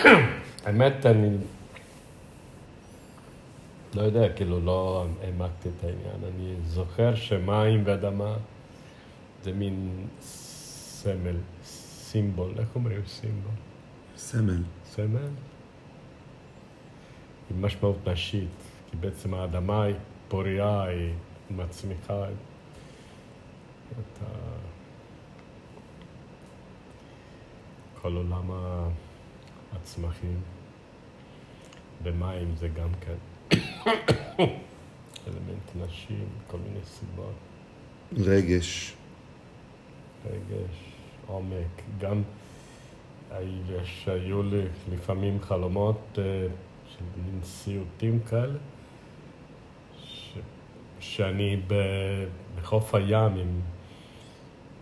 האמת, 0.64 1.06
אני 1.06 1.36
לא 3.94 4.02
יודע, 4.02 4.32
כאילו 4.32 4.60
לא 4.60 5.06
העמקתי 5.22 5.68
את 5.68 5.84
העניין. 5.84 6.34
אני 6.34 6.54
זוכר 6.66 7.14
שמים 7.14 7.82
ואדמה 7.84 8.34
זה 9.42 9.52
מין 9.52 10.06
סמל, 10.20 11.36
סימבול, 11.64 12.52
איך 12.58 12.68
אומרים 12.74 13.00
סימבול? 13.06 13.52
סמל. 14.16 14.62
סמל? 14.84 15.28
עם 17.50 17.62
משמעות 17.62 18.08
נשית, 18.08 18.48
כי 18.90 18.96
בעצם 18.96 19.34
האדמה 19.34 19.82
היא 19.82 19.94
פוריה, 20.28 20.82
היא 20.82 21.12
מצמיחה 21.50 22.24
את 23.90 24.22
ה... 24.22 24.26
כל 28.02 28.16
עולם 28.16 28.50
הצמחים. 29.72 30.40
במים 32.02 32.54
זה 32.56 32.68
גם 32.68 32.88
כן. 33.00 33.16
אלמנט 35.26 35.76
נשי, 35.76 36.14
כל 36.46 36.58
מיני 36.58 36.84
סיבות. 36.84 37.34
רגש. 38.12 38.94
רגש, 40.26 40.92
עומק. 41.26 41.82
גם 41.98 42.22
שהיו 43.84 44.42
לי 44.42 44.62
לפעמים 44.92 45.40
חלומות 45.40 46.18
אה, 46.18 46.22
של 46.88 47.04
מין 47.16 47.40
סיוטים 47.44 48.20
כאלה, 48.20 48.58
ש... 50.04 50.34
שאני 51.00 51.60
ב... 51.66 51.74
בחוף 52.56 52.94
הים 52.94 53.36
עם... 53.36 53.60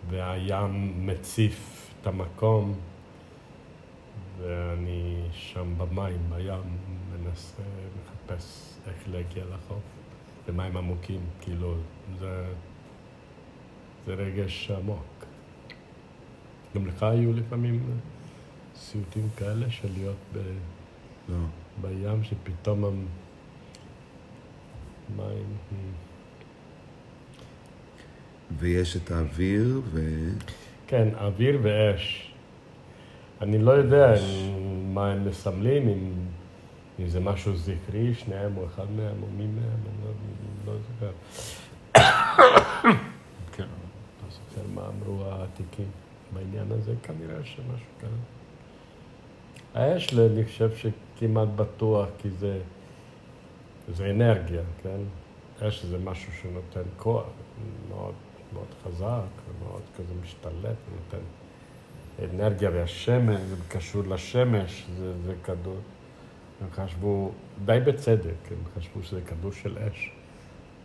והים 0.09 1.07
מציף 1.07 1.89
את 2.01 2.07
המקום 2.07 2.73
ואני 4.41 5.21
שם 5.31 5.73
במים, 5.77 6.19
בים, 6.29 6.77
מנסה, 7.11 7.63
מחפש 8.01 8.77
איך 8.87 9.03
להגיע 9.11 9.43
לחוף. 9.45 9.83
במים 10.47 10.77
עמוקים, 10.77 11.21
כאילו, 11.41 11.75
זה, 12.19 12.45
זה 14.05 14.13
רגש 14.13 14.71
עמוק. 14.71 15.25
גם 16.75 16.87
לך 16.87 17.03
היו 17.03 17.33
לפעמים 17.33 17.83
סיוטים 18.75 19.27
כאלה 19.37 19.71
של 19.71 19.87
להיות 19.93 20.17
ב, 20.33 20.37
לא. 21.29 21.37
בים, 21.81 22.23
שפתאום 22.23 22.83
המים... 25.09 25.57
ויש 28.57 28.97
את 28.97 29.11
האוויר 29.11 29.81
ו... 29.91 29.99
כן, 30.87 31.07
אוויר 31.15 31.59
ואש. 31.61 32.28
אני 33.41 33.57
לא 33.57 33.71
יודע 33.71 34.13
מה 34.93 35.11
הם 35.11 35.27
מסמלים, 35.29 35.87
אם, 35.87 36.13
אם 36.99 37.07
זה 37.07 37.19
משהו 37.19 37.57
זכרי, 37.57 38.13
שניהם 38.13 38.57
או 38.57 38.65
אחד 38.65 38.91
מהם 38.91 39.23
או 39.23 39.27
מי 39.37 39.47
מהם, 39.47 39.79
אני 39.85 40.05
לא, 40.65 40.73
לא 40.73 40.79
זוכר. 40.87 41.11
כן, 43.53 43.63
לא 44.23 44.29
זוכר 44.29 44.61
מה 44.73 44.81
אמרו 44.87 45.23
העתיקים 45.25 45.87
בעניין 46.33 46.71
הזה, 46.71 46.93
כנראה 47.03 47.43
שמשהו 47.43 47.87
כזה. 47.99 48.15
האש, 49.73 50.13
אני 50.13 50.45
חושב 50.45 50.69
שכמעט 50.75 51.47
בטוח, 51.55 52.07
כי 52.17 52.29
זה, 52.29 52.59
זה 53.93 54.11
אנרגיה, 54.11 54.61
כן? 54.83 54.99
אש 55.61 55.85
זה 55.85 55.97
משהו 55.97 56.33
שנותן 56.41 56.89
כוח, 56.97 57.25
מאוד, 57.89 58.13
מאוד 58.53 58.67
חזק, 58.83 59.29
ומאוד 59.49 59.81
כזה 59.97 60.13
משתלט, 60.23 60.75
ונותן... 60.91 61.25
אנרגיה 62.33 62.69
והשמש, 62.73 63.39
זה 63.39 63.55
קשור 63.67 64.03
לשמש, 64.03 64.85
זה, 64.97 65.13
זה 65.25 65.33
כדור. 65.43 65.77
הם 66.61 66.67
חשבו, 66.71 67.31
די 67.65 67.79
בצדק, 67.85 68.51
הם 68.51 68.57
חשבו 68.77 69.03
שזה 69.03 69.21
כדור 69.21 69.51
של 69.51 69.77
אש. 69.77 70.11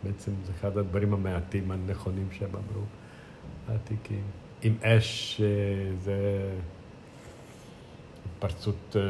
בעצם 0.03 0.31
זה 0.45 0.51
אחד 0.59 0.77
הדברים 0.77 1.13
המעטים 1.13 1.71
הנכונים 1.71 2.27
שהם 2.31 2.49
אמרו, 2.49 2.83
העתיקים. 3.67 4.23
עם 4.61 4.75
אש 4.83 5.41
אה, 5.41 5.47
זה 5.99 6.49
התפרצות 8.25 8.95
אה, 8.95 9.01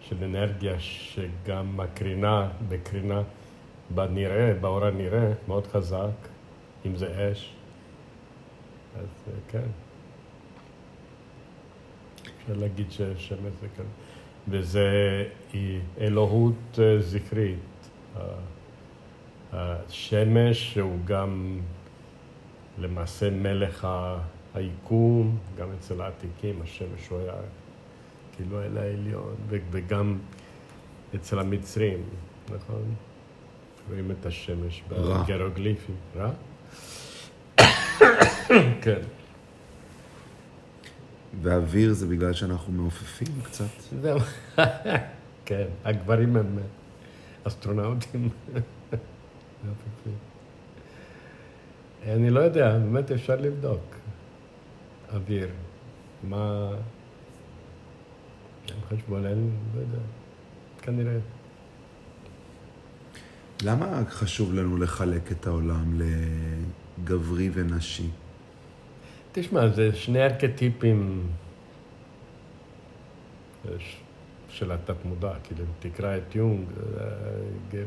של 0.00 0.24
אנרגיה 0.24 0.80
שגם 0.80 1.76
מקרינה, 1.76 2.48
בקרינה 2.68 3.22
בנראה, 3.94 4.54
באור 4.60 4.84
הנראה, 4.84 5.32
מאוד 5.48 5.66
חזק, 5.66 6.28
אם 6.86 6.96
זה 6.96 7.32
אש. 7.32 7.54
אז 8.98 9.06
אה, 9.28 9.32
כן. 9.48 9.87
להגיד 12.54 12.90
ששמש 12.90 13.52
זה 13.60 13.66
כאן. 13.76 13.84
וזה 14.48 15.24
אלוהות 16.00 16.78
אה, 16.78 17.00
זכרית. 17.00 17.58
השמש 19.52 20.78
הוא 20.78 20.98
גם 21.04 21.60
למעשה 22.78 23.30
מלך 23.30 23.88
היקום, 24.54 25.38
גם 25.58 25.68
אצל 25.78 26.00
העתיקים 26.00 26.62
השמש 26.62 27.08
הוא 27.08 27.18
היה 27.18 27.32
כאילו 28.36 28.62
אל 28.62 28.78
העליון, 28.78 29.34
וגם 29.48 30.18
אצל 31.14 31.38
המצרים, 31.38 32.02
נכון? 32.46 32.94
רואים 33.88 34.10
את 34.10 34.26
השמש 34.26 34.82
בגרוגליפים. 34.88 35.96
רע? 36.16 36.30
כן. 38.82 39.17
ואוויר 41.42 41.92
זה 41.92 42.06
בגלל 42.06 42.32
שאנחנו 42.32 42.72
מעופפים 42.72 43.28
קצת? 43.42 43.64
זהו. 44.02 44.18
כן, 45.44 45.66
הגברים 45.84 46.36
הם 46.36 46.58
אסטרונאוטים. 47.44 48.28
אני 52.06 52.30
לא 52.30 52.40
יודע, 52.40 52.78
באמת 52.78 53.10
אפשר 53.10 53.36
לבדוק. 53.36 53.80
אוויר, 55.12 55.48
מה... 56.24 56.70
הם 58.68 58.76
חשבו 58.88 59.16
עליהם, 59.16 59.50
לא 59.74 59.80
יודע, 59.80 59.98
כנראה. 60.82 61.18
למה 63.62 64.02
חשוב 64.08 64.54
לנו 64.54 64.76
לחלק 64.76 65.32
את 65.32 65.46
העולם 65.46 66.00
לגברי 66.98 67.50
ונשי? 67.52 68.10
תשמע, 69.40 69.68
זה 69.68 69.94
שני 69.94 70.24
ארכיטיפים 70.24 71.26
של 74.48 74.72
התת-מודע, 74.72 75.32
כאילו, 75.44 75.64
אם 75.64 75.90
תקרא 75.90 76.16
את 76.16 76.34
יונג, 76.34 76.66
אה, 77.00 77.84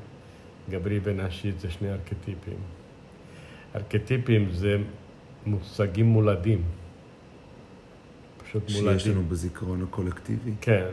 גברי 0.70 1.00
ונשי 1.04 1.52
זה 1.52 1.72
שני 1.72 1.92
ארכיטיפים. 1.92 2.58
ארכיטיפים 3.76 4.52
זה 4.52 4.78
מושגים 5.46 6.06
מולדים. 6.06 6.64
פשוט 8.38 8.70
שיש 8.70 8.82
מולדים. 8.82 9.00
שיש 9.00 9.08
לנו 9.08 9.24
בזיכרון 9.24 9.84
הקולקטיבי? 9.84 10.52
כן, 10.62 10.90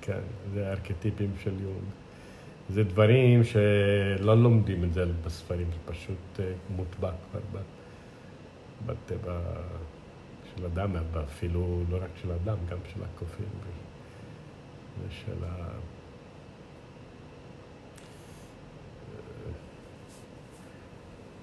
כן, 0.00 0.20
זה 0.54 0.70
ארכיטיפים 0.70 1.30
של 1.42 1.52
יונג. 1.60 1.84
זה 2.70 2.84
דברים 2.84 3.44
שלא 3.44 4.42
לומדים 4.42 4.84
את 4.84 4.92
זה 4.92 5.04
בספרים, 5.24 5.66
זה 5.66 5.92
פשוט 5.92 6.40
אה, 6.40 6.52
מוטבע 6.76 7.10
כבר. 7.50 7.60
בטבע 8.86 9.40
של 10.54 10.66
אדם, 10.66 10.96
אפילו 11.24 11.82
לא 11.90 11.96
רק 11.96 12.10
של 12.22 12.32
אדם, 12.32 12.56
גם 12.70 12.78
של 12.94 13.00
הקופים 13.02 13.48
ושל 15.08 15.44
ה... 15.44 15.68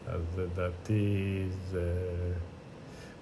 אז 0.07 0.21
לדעתי 0.39 1.45
זה... 1.71 1.93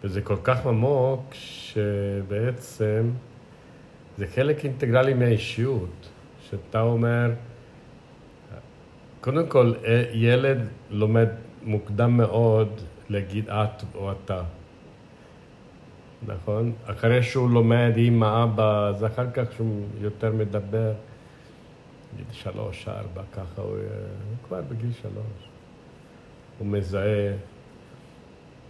וזה 0.03 0.21
כל 0.21 0.37
כך 0.43 0.65
עמוק, 0.65 1.33
שבעצם 1.33 3.09
זה 4.17 4.27
חלק 4.27 4.65
אינטגרלי 4.65 5.13
מהאישיות, 5.13 6.09
שאתה 6.49 6.81
אומר, 6.81 7.31
קודם 9.21 9.47
כל, 9.47 9.73
ילד 10.13 10.57
לומד 10.89 11.27
מוקדם 11.63 12.17
מאוד 12.17 12.81
להגיד 13.11 13.49
את 13.49 13.83
או 13.95 14.11
אתה. 14.11 14.43
נכון? 16.27 16.71
אחרי 16.85 17.23
שהוא 17.23 17.49
לומד 17.49 17.91
עם 17.95 18.23
האבא, 18.23 18.87
אז 18.87 19.05
אחר 19.05 19.31
כך 19.31 19.51
שהוא 19.55 19.85
יותר 20.01 20.31
מדבר, 20.31 20.93
נגיד 22.13 22.25
שלוש, 22.31 22.87
ארבע, 22.87 23.21
ככה 23.33 23.61
הוא, 23.61 23.77
כבר 24.47 24.61
בגיל 24.69 24.91
שלוש. 25.01 25.49
הוא 26.59 26.67
מזהה. 26.67 27.33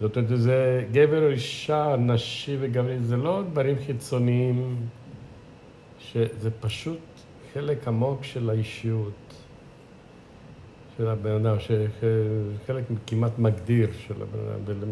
זאת 0.00 0.16
אומרת, 0.16 0.38
זה 0.38 0.84
גבר 0.92 1.22
או 1.22 1.30
אישה, 1.30 1.96
נשי 1.98 2.56
וגברי, 2.60 2.98
זה 2.98 3.16
לא 3.16 3.42
דברים 3.50 3.76
חיצוניים, 3.86 4.76
שזה 5.98 6.50
פשוט 6.60 7.00
חלק 7.54 7.88
עמוק 7.88 8.24
של 8.24 8.50
האישיות. 8.50 9.41
של 11.02 11.08
הבן 11.08 11.46
אדם, 11.46 11.56
שחלק 11.60 12.84
כמעט 13.06 13.38
מגדיר 13.38 13.88
של 14.06 14.14
הבן 14.22 14.72
אדם, 14.72 14.88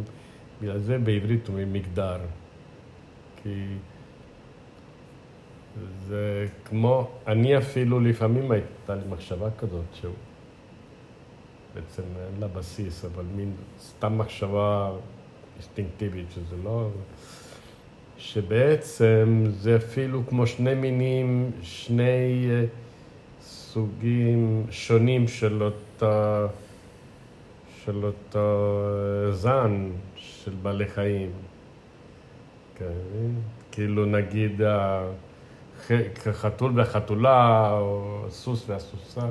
ובגלל 0.58 0.78
זה 0.78 0.98
בעברית 0.98 1.48
אומרים 1.48 1.72
מגדר. 1.72 2.18
כי 3.42 3.64
זה 6.08 6.46
כמו, 6.64 7.10
אני 7.26 7.58
אפילו 7.58 8.00
לפעמים 8.00 8.50
הייתה 8.50 8.94
לי 8.94 9.00
מחשבה 9.10 9.48
כזאת, 9.58 9.84
שהוא 9.92 10.14
בעצם 11.74 12.02
אין 12.02 12.40
לה 12.40 12.48
בסיס, 12.48 13.04
אבל 13.04 13.24
מין 13.36 13.52
סתם 13.80 14.18
מחשבה 14.18 14.92
אינסטינקטיבית, 15.54 16.26
שזה 16.30 16.56
לא... 16.64 16.88
שבעצם 18.18 19.44
זה 19.50 19.76
אפילו 19.76 20.22
כמו 20.28 20.46
שני 20.46 20.74
מינים, 20.74 21.50
שני 21.62 22.46
אה, 22.50 22.64
סוגים 23.72 24.66
שונים 24.70 25.28
של 25.28 25.62
אותה, 25.62 26.46
של 27.84 28.04
אותו 28.04 28.86
זן 29.32 29.90
של 30.16 30.54
בעלי 30.62 30.86
חיים. 30.86 31.30
כן, 32.74 33.30
כאילו 33.72 34.06
נגיד 34.06 34.60
החתול 36.26 36.72
והחתולה, 36.74 37.72
או 37.72 38.22
הסוס 38.26 38.64
והסוסה, 38.68 39.26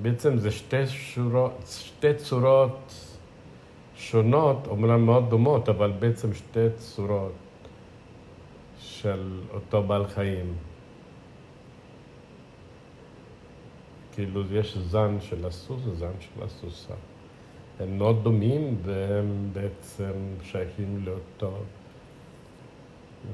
בעצם 0.00 0.38
זה 0.38 0.50
שתי, 0.50 0.86
שורות, 0.86 1.66
שתי 1.66 2.14
צורות 2.14 3.16
שונות, 3.96 4.66
אומנם 4.66 5.06
מאוד 5.06 5.30
דומות, 5.30 5.68
אבל 5.68 5.92
בעצם 5.98 6.34
שתי 6.34 6.66
צורות 6.76 7.32
של 8.78 9.40
אותו 9.54 9.82
בעל 9.82 10.06
חיים. 10.06 10.67
כאילו 14.18 14.42
יש 14.52 14.76
זן 14.76 15.16
של 15.20 15.46
הסוס 15.46 15.80
וזן 15.86 16.12
של 16.20 16.42
הסוסה. 16.42 16.94
הם 17.80 17.98
מאוד 17.98 18.24
דומים 18.24 18.76
והם 18.82 19.50
בעצם 19.52 20.12
שייכים 20.42 21.02
לאותו 21.04 21.58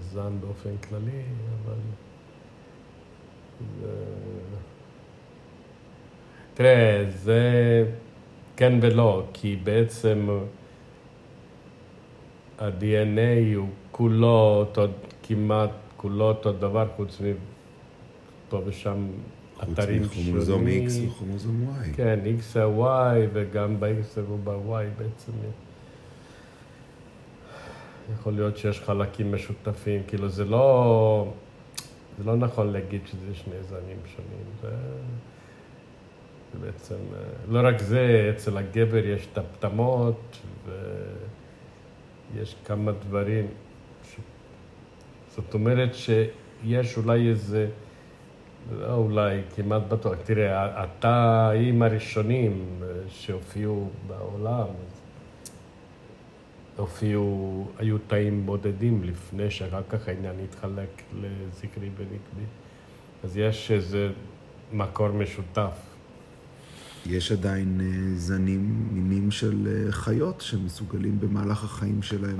זן 0.00 0.32
באופן 0.40 0.76
כללי, 0.88 1.22
אבל 1.64 1.75
זה... 3.81 3.94
תראה, 6.54 7.04
זה 7.08 7.42
כן 8.56 8.78
ולא, 8.82 9.22
כי 9.32 9.56
בעצם 9.56 10.28
ה-DNA 12.58 13.56
הוא 13.56 13.69
כולו 13.90 14.56
אותו, 14.58 14.82
כמעט 15.22 15.70
כולו 15.96 16.28
אותו 16.28 16.52
דבר, 16.52 16.88
חוץ 16.96 17.20
מפה 17.20 18.60
ושם 18.66 19.06
אתרים 19.62 20.05
שונים. 20.05 20.09
חוץ 20.09 20.19
מכרומוזום 20.19 20.67
X 20.67 21.11
וכרומוזום 21.11 21.77
Y. 21.83 21.97
כן, 21.97 22.21
X 22.39 22.43
זה 22.53 22.65
Y, 22.65 23.29
וגם 23.33 23.81
ב-X 23.81 24.19
וב-Y 24.19 24.99
בעצם. 24.99 25.33
יכול 28.12 28.33
להיות 28.33 28.56
שיש 28.56 28.81
חלקים 28.81 29.35
משותפים, 29.35 30.03
כאילו 30.06 30.29
זה 30.29 30.45
לא, 30.45 31.33
זה 32.19 32.25
לא 32.25 32.37
נכון 32.37 32.73
להגיד 32.73 33.01
שזה 33.06 33.35
שני 33.35 33.62
זנים 33.62 33.99
שונים, 34.17 34.45
זה, 34.62 34.69
זה 36.53 36.59
בעצם, 36.67 36.95
לא 37.49 37.61
רק 37.62 37.79
זה, 37.79 38.33
אצל 38.37 38.59
הגבר 38.59 39.06
יש 39.06 39.29
את 39.33 39.39
הפטמות 39.39 40.39
ויש 42.35 42.56
כמה 42.65 42.93
דברים, 42.93 43.47
ש... 44.05 44.17
זאת 45.37 45.55
אומרת 45.55 45.95
שיש 45.95 46.97
אולי 46.97 47.29
איזה, 47.29 47.69
לא 48.72 48.94
אולי, 48.94 49.40
כמעט 49.56 49.82
בטוח, 49.88 50.14
תראה, 50.25 50.82
התאים 50.82 51.82
הראשונים 51.82 52.66
שהופיעו 53.08 53.90
בעולם, 54.06 54.66
הופיעו, 56.76 57.66
היו 57.78 57.99
תאים 57.99 58.46
בודדים 58.46 59.05
לפני 59.05 59.50
שאחר 59.50 59.82
כך 59.88 60.08
העניין 60.08 60.34
התחלק 60.44 61.02
לזקרי 61.20 61.90
ונקבי. 61.96 62.44
אז 63.25 63.37
יש 63.37 63.70
איזה 63.70 64.11
מקור 64.72 65.08
משותף. 65.08 65.78
יש 67.06 67.32
עדיין 67.32 67.81
אה, 67.81 68.19
זנים, 68.19 68.88
מינים 68.93 69.31
של 69.31 69.69
אה, 69.87 69.93
חיות 69.93 70.40
שמסוגלים 70.40 71.20
במהלך 71.20 71.64
החיים 71.64 72.02
שלהם 72.02 72.38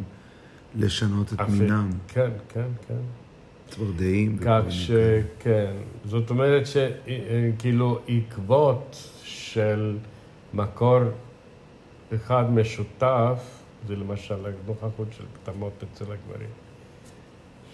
לשנות 0.77 1.33
את 1.33 1.41
אפילו, 1.41 1.59
מינם. 1.59 1.91
כן, 2.09 2.31
כן, 2.49 2.69
כן. 2.89 3.24
צפרדעים. 3.69 4.39
כך 4.39 4.63
ש... 4.69 4.91
כן. 5.39 5.73
זאת 6.05 6.31
אומרת 6.31 6.63
שכאילו 6.67 7.99
עקבות 8.09 9.11
של 9.23 9.97
מקור 10.55 11.01
אחד 12.15 12.53
משותף, 12.53 13.65
זה 13.87 13.97
למשל 13.97 14.47
הנוכחות 14.47 15.09
של 15.13 15.25
פטמות 15.43 15.85
אצל 15.93 16.05
הגברים. 16.05 16.51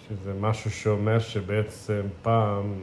שזה 0.09 0.33
משהו 0.39 0.71
שאומר 0.71 1.19
שבעצם 1.19 2.01
פעם 2.21 2.73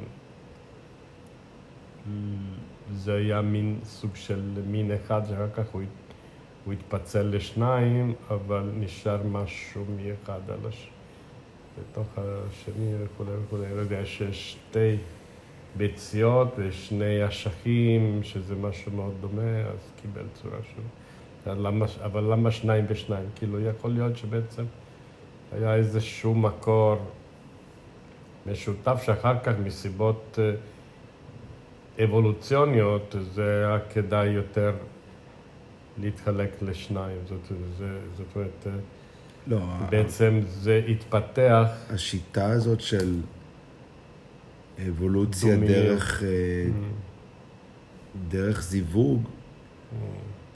זה 2.94 3.14
היה 3.14 3.42
מין 3.42 3.78
סוג 3.84 4.10
של 4.14 4.40
מין 4.66 4.92
אחד, 4.92 5.22
שאחר 5.28 5.50
כך 5.54 5.68
הוא, 5.72 5.82
הוא 6.64 6.72
התפצל 6.72 7.22
לשניים, 7.22 8.14
אבל 8.30 8.70
נשאר 8.74 9.22
משהו 9.22 9.84
מאחד 9.96 10.40
על 10.50 10.58
הש... 10.68 10.88
בתוך 11.80 12.06
השני 12.16 12.92
וכולי 12.98 13.30
וכולי. 13.44 13.74
לא 13.74 13.80
יודע, 13.80 14.04
שיש 14.04 14.52
שתי 14.52 14.96
ביציות 15.76 16.54
ושני 16.56 17.28
אשכים, 17.28 18.20
שזה 18.22 18.54
משהו 18.54 18.92
מאוד 18.92 19.14
דומה, 19.20 19.60
אז 19.60 19.90
קיבל 20.02 20.26
צורה 20.34 20.58
שלו. 20.74 20.84
אבל 22.04 22.32
למה 22.32 22.50
שניים 22.50 22.84
ושניים? 22.88 23.28
כאילו, 23.36 23.60
יכול 23.60 23.90
להיות 23.90 24.16
שבעצם 24.16 24.64
היה 25.52 25.74
איזשהו 25.74 26.34
מקור 26.34 26.96
משותף 28.46 29.02
שאחר 29.06 29.38
כך 29.38 29.52
מסיבות 29.64 30.38
אה, 30.38 32.04
אבולוציוניות 32.04 33.14
זה 33.34 33.66
היה 33.66 33.78
כדאי 33.94 34.28
יותר 34.28 34.72
להתחלק 36.00 36.50
לשניים. 36.62 37.18
זאת, 37.28 37.58
זה, 37.78 37.98
זאת 38.16 38.26
אומרת, 38.36 38.66
אה, 38.66 38.72
לא, 39.48 39.58
בעצם 39.90 40.40
זה 40.48 40.80
התפתח... 40.88 41.68
השיטה 41.90 42.50
הזאת 42.50 42.80
של 42.80 43.20
אבולוציה 44.88 45.54
דומיות. 45.54 45.70
דרך, 45.72 46.22
אה, 46.22 46.28
Mm. 46.28 46.70
דרך 48.28 48.62
זיווג, 48.62 49.22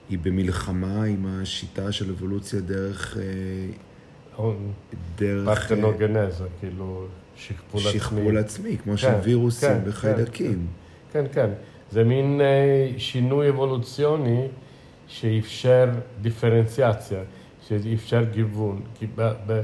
היא 0.08 0.18
במלחמה 0.22 1.04
עם 1.04 1.26
השיטה 1.26 1.92
של 1.92 2.10
אבולוציה 2.10 2.60
דרך... 2.60 3.16
אה, 3.16 4.42
דרך 5.18 5.48
אה, 5.48 5.54
פרטנוגנזה, 5.56 6.44
כאילו 6.60 7.06
שכפול 7.36 7.80
עצמי. 7.80 7.92
שכפול 8.00 8.38
עצמי, 8.38 8.76
כמו 8.78 8.98
של 8.98 9.14
וירוסים 9.22 9.68
כן, 9.68 9.80
וחיידקים. 9.84 10.66
כן, 11.12 11.24
כן. 11.32 11.50
זה 11.90 12.04
מין 12.04 12.40
שינוי 12.98 13.48
אבולוציוני 13.48 14.46
שאפשר 15.06 15.90
דיפרנציאציה, 16.20 17.20
שאפשר 17.82 18.24
גיוון. 18.24 18.80
כי 18.94 19.06
ב, 19.14 19.32
ב, 19.46 19.60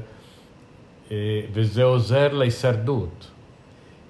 אה, 1.10 1.40
וזה 1.52 1.84
עוזר 1.84 2.32
להישרדות. 2.32 3.30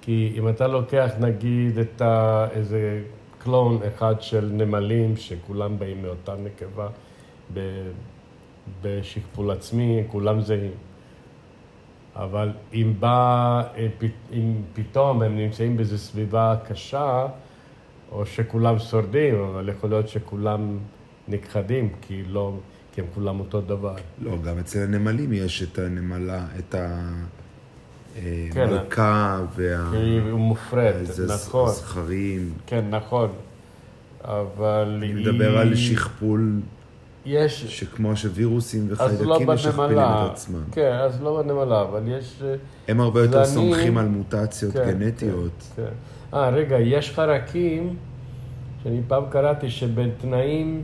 כי 0.01 0.33
אם 0.37 0.49
אתה 0.49 0.67
לוקח 0.67 1.09
נגיד 1.19 1.77
את 1.77 2.01
ה, 2.01 2.47
איזה 2.51 3.01
קלון 3.37 3.79
אחד 3.87 4.21
של 4.21 4.49
נמלים, 4.53 5.17
שכולם 5.17 5.79
באים 5.79 6.01
מאותה 6.01 6.35
נקבה, 6.35 6.87
ב, 7.53 7.59
בשכפול 8.81 9.51
עצמי, 9.51 10.03
כולם 10.07 10.41
זהים. 10.41 10.71
אבל 12.15 12.51
אם 12.73 12.93
בא, 12.99 13.63
אם 14.33 14.53
פתאום 14.73 15.21
הם 15.21 15.37
נמצאים 15.37 15.77
באיזו 15.77 15.97
סביבה 15.97 16.55
קשה, 16.67 17.27
או 18.11 18.25
שכולם 18.25 18.79
שורדים, 18.79 19.35
אבל 19.35 19.69
יכול 19.69 19.89
להיות 19.89 20.07
שכולם 20.07 20.77
נכחדים, 21.27 21.89
כי, 22.01 22.23
לא, 22.23 22.53
כי 22.91 23.01
הם 23.01 23.07
כולם 23.15 23.39
אותו 23.39 23.61
דבר. 23.61 23.95
לא, 24.21 24.37
גם 24.45 24.57
אצל 24.59 24.79
הנמלים 24.83 25.33
יש 25.33 25.63
את 25.63 25.79
הנמלה, 25.79 26.45
את 26.59 26.75
כן, 28.51 28.61
המלכה 28.61 29.41
וה... 29.55 29.91
היא 29.91 30.21
מופרדת, 30.21 30.95
איזה 31.09 31.33
נכון. 31.33 31.69
זכרים. 31.69 32.53
כן, 32.67 32.85
נכון. 32.89 33.29
אבל 34.23 34.93
אני 34.97 35.07
היא... 35.07 35.15
מדבר 35.15 35.57
על 35.57 35.75
שכפול, 35.75 36.59
יש... 37.25 37.65
שכמו 37.79 38.15
שווירוסים 38.15 38.87
אז 38.99 39.21
לא 39.21 39.33
וחיידקים 39.33 39.49
משכפלים. 39.49 39.97
את 39.99 40.31
עצמם. 40.31 40.61
כן, 40.71 40.91
אז 40.93 41.21
לא 41.21 41.41
בנמלה, 41.41 41.81
אבל 41.81 42.01
יש... 42.07 42.41
אה, 42.45 42.55
הם 42.87 42.99
הרבה 43.01 43.21
יותר 43.21 43.45
זנים- 43.45 43.73
סומכים 43.73 43.97
על 43.97 44.07
מוטציות 44.07 44.73
כן, 44.73 44.99
גנטיות. 44.99 45.51
כן, 45.75 45.83
כן. 46.31 46.37
אה, 46.37 46.49
רגע, 46.49 46.79
יש 46.79 47.11
חרקים 47.15 47.95
שאני 48.83 49.01
פעם 49.07 49.23
קראתי 49.29 49.69
שבתנאים 49.69 50.83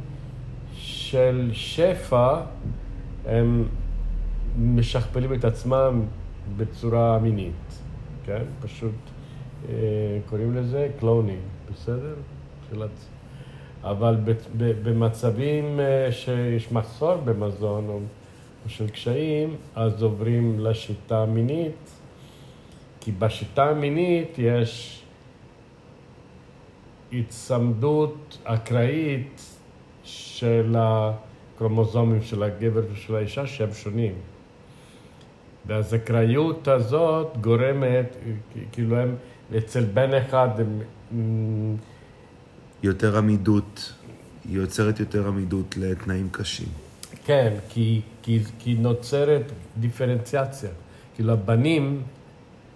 של 1.09 1.49
שפע 1.53 2.41
הם 3.25 3.67
משכפלים 4.59 5.33
את 5.33 5.45
עצמם 5.45 6.01
בצורה 6.57 7.19
מינית, 7.19 7.81
כן? 8.25 8.43
פשוט 8.61 8.95
אה, 9.69 9.73
קוראים 10.29 10.55
לזה 10.55 10.89
cloning, 10.99 11.39
בסדר? 11.71 12.15
אבל 13.83 14.17
במצבים 14.59 15.79
אה, 15.79 16.11
שיש 16.11 16.71
מחסור 16.71 17.15
במזון 17.15 17.89
או 17.89 17.99
של 18.67 18.89
קשיים, 18.89 19.55
אז 19.75 20.03
עוברים 20.03 20.59
לשיטה 20.59 21.23
המינית, 21.23 21.91
כי 23.01 23.11
בשיטה 23.11 23.69
המינית 23.69 24.35
יש 24.37 25.03
הצמדות 27.13 28.37
אקראית 28.43 29.54
של 30.05 30.75
הקרומוזומים 30.77 32.21
של 32.21 32.43
הגבר 32.43 32.81
ושל 32.93 33.15
האישה 33.15 33.47
שהם 33.47 33.73
שונים. 33.73 34.13
והזכריות 35.65 36.67
הזאת 36.67 37.37
גורמת, 37.41 38.15
כאילו 38.71 38.97
הם, 38.97 39.15
אצל 39.57 39.83
בן 39.83 40.13
אחד 40.13 40.49
הם... 40.59 40.79
יותר 42.83 43.17
עמידות, 43.17 43.93
היא 44.49 44.57
יוצרת 44.57 44.99
יותר 44.99 45.27
עמידות 45.27 45.77
לתנאים 45.77 46.29
קשים. 46.31 46.67
כן, 47.25 47.53
כי, 47.69 48.01
כי, 48.21 48.39
כי 48.59 48.73
נוצרת 48.73 49.51
דיפרנציאציה. 49.79 50.69
כאילו 51.15 51.33
הבנים, 51.33 52.01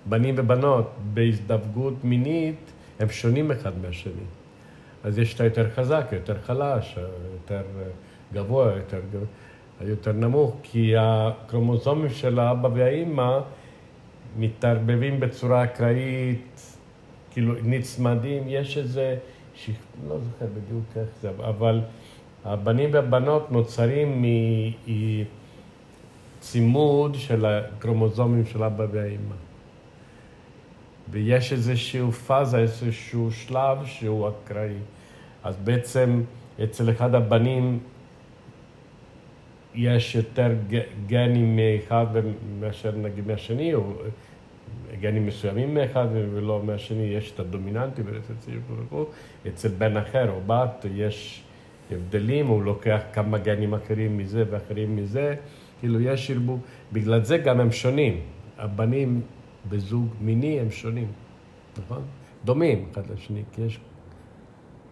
בנים 0.05 0.35
ובנות, 0.37 0.91
בהזדווגות 1.13 1.93
מינית, 2.03 2.55
הם 2.99 3.09
שונים 3.09 3.51
אחד 3.51 3.71
מהשני. 3.81 4.38
אז 5.03 5.19
יש 5.19 5.35
את 5.35 5.41
היותר 5.41 5.69
חזק, 5.69 6.07
יותר 6.11 6.35
חלש, 6.41 6.97
יותר 7.33 7.61
גבוה, 8.33 8.73
יותר, 8.75 8.99
יותר 9.81 10.11
נמוך, 10.11 10.55
כי 10.63 10.93
הקרומוזומים 10.97 12.09
של 12.09 12.39
האבא 12.39 12.69
והאימא 12.73 13.39
מתערבבים 14.37 15.19
בצורה 15.19 15.63
אקראית, 15.63 16.77
כאילו 17.31 17.53
נצמדים, 17.63 18.43
יש 18.47 18.77
איזה, 18.77 19.17
ש... 19.55 19.69
לא 20.07 20.17
זוכר 20.19 20.45
בדיוק 20.45 20.83
איך 20.95 21.09
זה, 21.21 21.29
אבל 21.29 21.81
הבנים 22.45 22.89
והבנות 22.93 23.51
נוצרים 23.51 24.25
מצימוד 26.39 27.15
של 27.15 27.45
הקרומוזומים 27.45 28.45
של 28.45 28.63
אבא 28.63 28.85
והאימא. 28.91 29.35
ויש 31.11 31.53
איזשהו 31.53 32.11
פאזה, 32.11 32.57
איזשהו 32.57 33.31
שלב 33.31 33.77
שהוא 33.85 34.29
אקראי. 34.29 34.77
אז 35.43 35.57
בעצם 35.63 36.21
אצל 36.63 36.91
אחד 36.91 37.15
הבנים 37.15 37.79
יש 39.75 40.15
יותר 40.15 40.51
גנים 41.07 41.55
מאחד 41.55 42.05
מאשר 42.59 42.91
נגיד 42.95 43.27
מהשני, 43.27 43.73
או 43.73 43.93
גנים 44.99 45.25
מסוימים 45.25 45.73
מאחד 45.73 46.07
ולא 46.11 46.61
מהשני, 46.63 47.03
יש 47.03 47.31
את 47.31 47.39
הדומיננטי 47.39 48.01
אצל 49.47 49.67
בן 49.67 49.97
אחר 49.97 50.31
או 50.31 50.41
בת 50.47 50.85
יש 50.95 51.43
הבדלים, 51.91 52.47
הוא 52.47 52.63
לוקח 52.63 52.99
כמה 53.13 53.37
גנים 53.37 53.73
אחרים 53.73 54.17
מזה 54.17 54.43
ואחרים 54.49 54.95
מזה, 54.95 55.35
כאילו 55.79 56.01
יש 56.01 56.31
ערבוב, 56.31 56.59
בגלל 56.93 57.23
זה 57.23 57.37
גם 57.37 57.59
הם 57.59 57.71
שונים. 57.71 58.19
הבנים 58.57 59.21
בזוג 59.69 60.07
מיני 60.21 60.59
הם 60.59 60.71
שונים, 60.71 61.07
נכון? 61.77 62.01
דומים 62.45 62.85
אחד 62.91 63.11
לשני, 63.11 63.43
כי 63.51 63.61
יש 63.61 63.79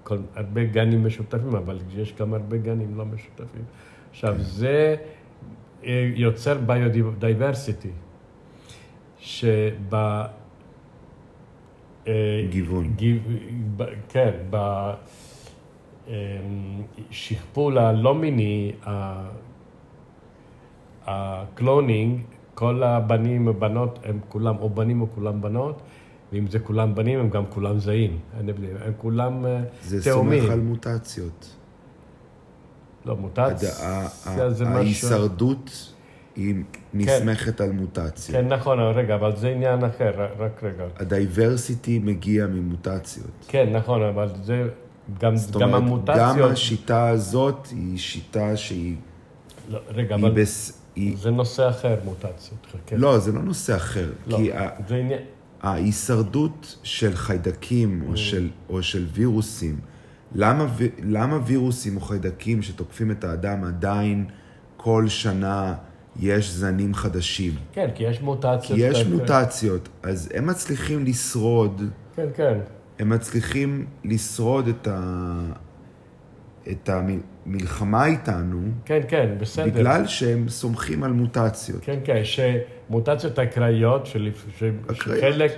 כל, 0.03 0.17
הרבה 0.35 0.63
גנים 0.63 1.05
משותפים, 1.05 1.55
אבל 1.55 1.79
יש 1.95 2.13
גם 2.13 2.33
הרבה 2.33 2.57
גנים 2.57 2.97
לא 2.97 3.05
משותפים. 3.05 3.63
עכשיו, 4.09 4.33
כן. 4.37 4.43
זה 4.43 4.95
אה, 5.83 6.11
יוצר 6.15 6.57
biodiversity, 6.57 7.91
שב... 9.19 9.93
אה, 12.07 12.45
גיוון. 12.49 12.93
גיו, 12.95 13.17
כן, 14.09 14.31
בשכפול 17.09 17.77
הלא 17.77 18.15
מיני, 18.15 18.71
ה 21.05 21.18
cloning, 21.18 22.21
כל 22.57 22.83
הבנים 22.83 23.47
ובנות 23.47 23.99
הם 24.03 24.19
כולם 24.29 24.55
או 24.59 24.69
בנים 24.69 25.01
או 25.01 25.07
כולם 25.15 25.41
בנות, 25.41 25.81
ואם 26.31 26.47
זה 26.47 26.59
כולם 26.59 26.95
בנים 26.95 27.19
הם 27.19 27.29
גם 27.29 27.45
כולם 27.49 27.79
זהים, 27.79 28.19
הבדל, 28.39 28.77
הם 28.85 28.93
כולם 28.97 29.33
תאומים. 29.33 29.55
אה, 29.55 29.63
זה 29.83 30.11
סומך 30.11 30.49
על 30.49 30.59
מוטציות. 30.59 31.55
לא, 33.05 33.15
מוטציה 33.15 33.69
זה 34.49 34.65
משהו... 34.65 34.77
ההישרדות 34.77 35.93
היא 36.35 36.55
נסמכת 36.93 37.61
על 37.61 37.71
מוטציות. 37.71 38.37
כן, 38.37 38.47
נכון, 38.47 38.79
רגע, 38.79 39.15
אבל 39.15 39.35
זה 39.35 39.49
עניין 39.49 39.83
אחר, 39.83 40.11
רק 40.39 40.63
רגע. 40.63 40.83
הדייברסיטי 40.95 41.99
מגיע 41.99 42.47
ממוטציות. 42.47 43.45
כן, 43.47 43.69
נכון, 43.73 44.03
אבל 44.03 44.29
זה 44.43 44.69
גם, 45.19 45.33
גם 45.59 45.61
אומרת, 45.61 45.81
המוטציות... 45.83 46.37
גם 46.37 46.51
השיטה 46.51 47.09
הזאת 47.09 47.67
היא 47.71 47.97
שיטה 47.97 48.57
שהיא... 48.57 48.95
לא, 49.69 49.79
רגע, 49.87 50.15
אבל... 50.15 50.31
בס... 50.31 50.86
היא... 50.97 51.17
זה 51.17 51.31
נושא 51.31 51.69
אחר, 51.69 51.95
מוטציות. 52.05 52.67
כן. 52.85 52.97
לא, 52.99 53.19
זה 53.19 53.31
לא 53.31 53.41
נושא 53.41 53.75
אחר. 53.75 54.09
לא, 54.27 54.37
כי 54.37 54.51
זה. 54.87 54.95
עניין... 54.95 55.19
ההישרדות 55.61 56.77
של 56.83 57.15
חיידקים 57.15 58.03
או, 58.07 58.13
mm. 58.13 58.17
של, 58.17 58.49
או 58.69 58.83
של 58.83 59.05
וירוסים, 59.13 59.79
למה, 60.35 60.65
למה 61.03 61.39
וירוסים 61.45 61.95
או 61.95 62.01
חיידקים 62.01 62.61
שתוקפים 62.61 63.11
את 63.11 63.23
האדם 63.23 63.63
עדיין 63.63 64.25
כל 64.77 65.07
שנה 65.07 65.73
יש 66.19 66.51
זנים 66.51 66.93
חדשים? 66.93 67.53
כן, 67.73 67.89
כי 67.95 68.03
יש 68.03 68.21
מוטציות. 68.21 68.79
כי 68.79 68.85
יש 68.85 69.03
כאלה. 69.03 69.15
מוטציות, 69.15 69.89
אז 70.03 70.29
הם 70.33 70.47
מצליחים 70.47 71.05
לשרוד. 71.05 71.81
כן, 72.15 72.27
כן. 72.35 72.57
הם 72.99 73.09
מצליחים 73.09 73.85
לשרוד 74.03 74.67
את, 74.67 74.87
ה... 74.87 75.39
את 76.71 76.89
המלחמה 76.89 78.05
איתנו. 78.05 78.61
כן, 78.85 78.99
כן, 79.07 79.35
בסדר. 79.39 79.65
בגלל 79.65 80.07
שהם 80.07 80.49
סומכים 80.49 81.03
על 81.03 81.11
מוטציות. 81.11 81.83
כן, 81.83 81.99
כן, 82.03 82.21
שמוטציות 82.23 83.39
אקראיות, 83.39 84.05
של... 84.05 84.31
שחלק 84.93 85.53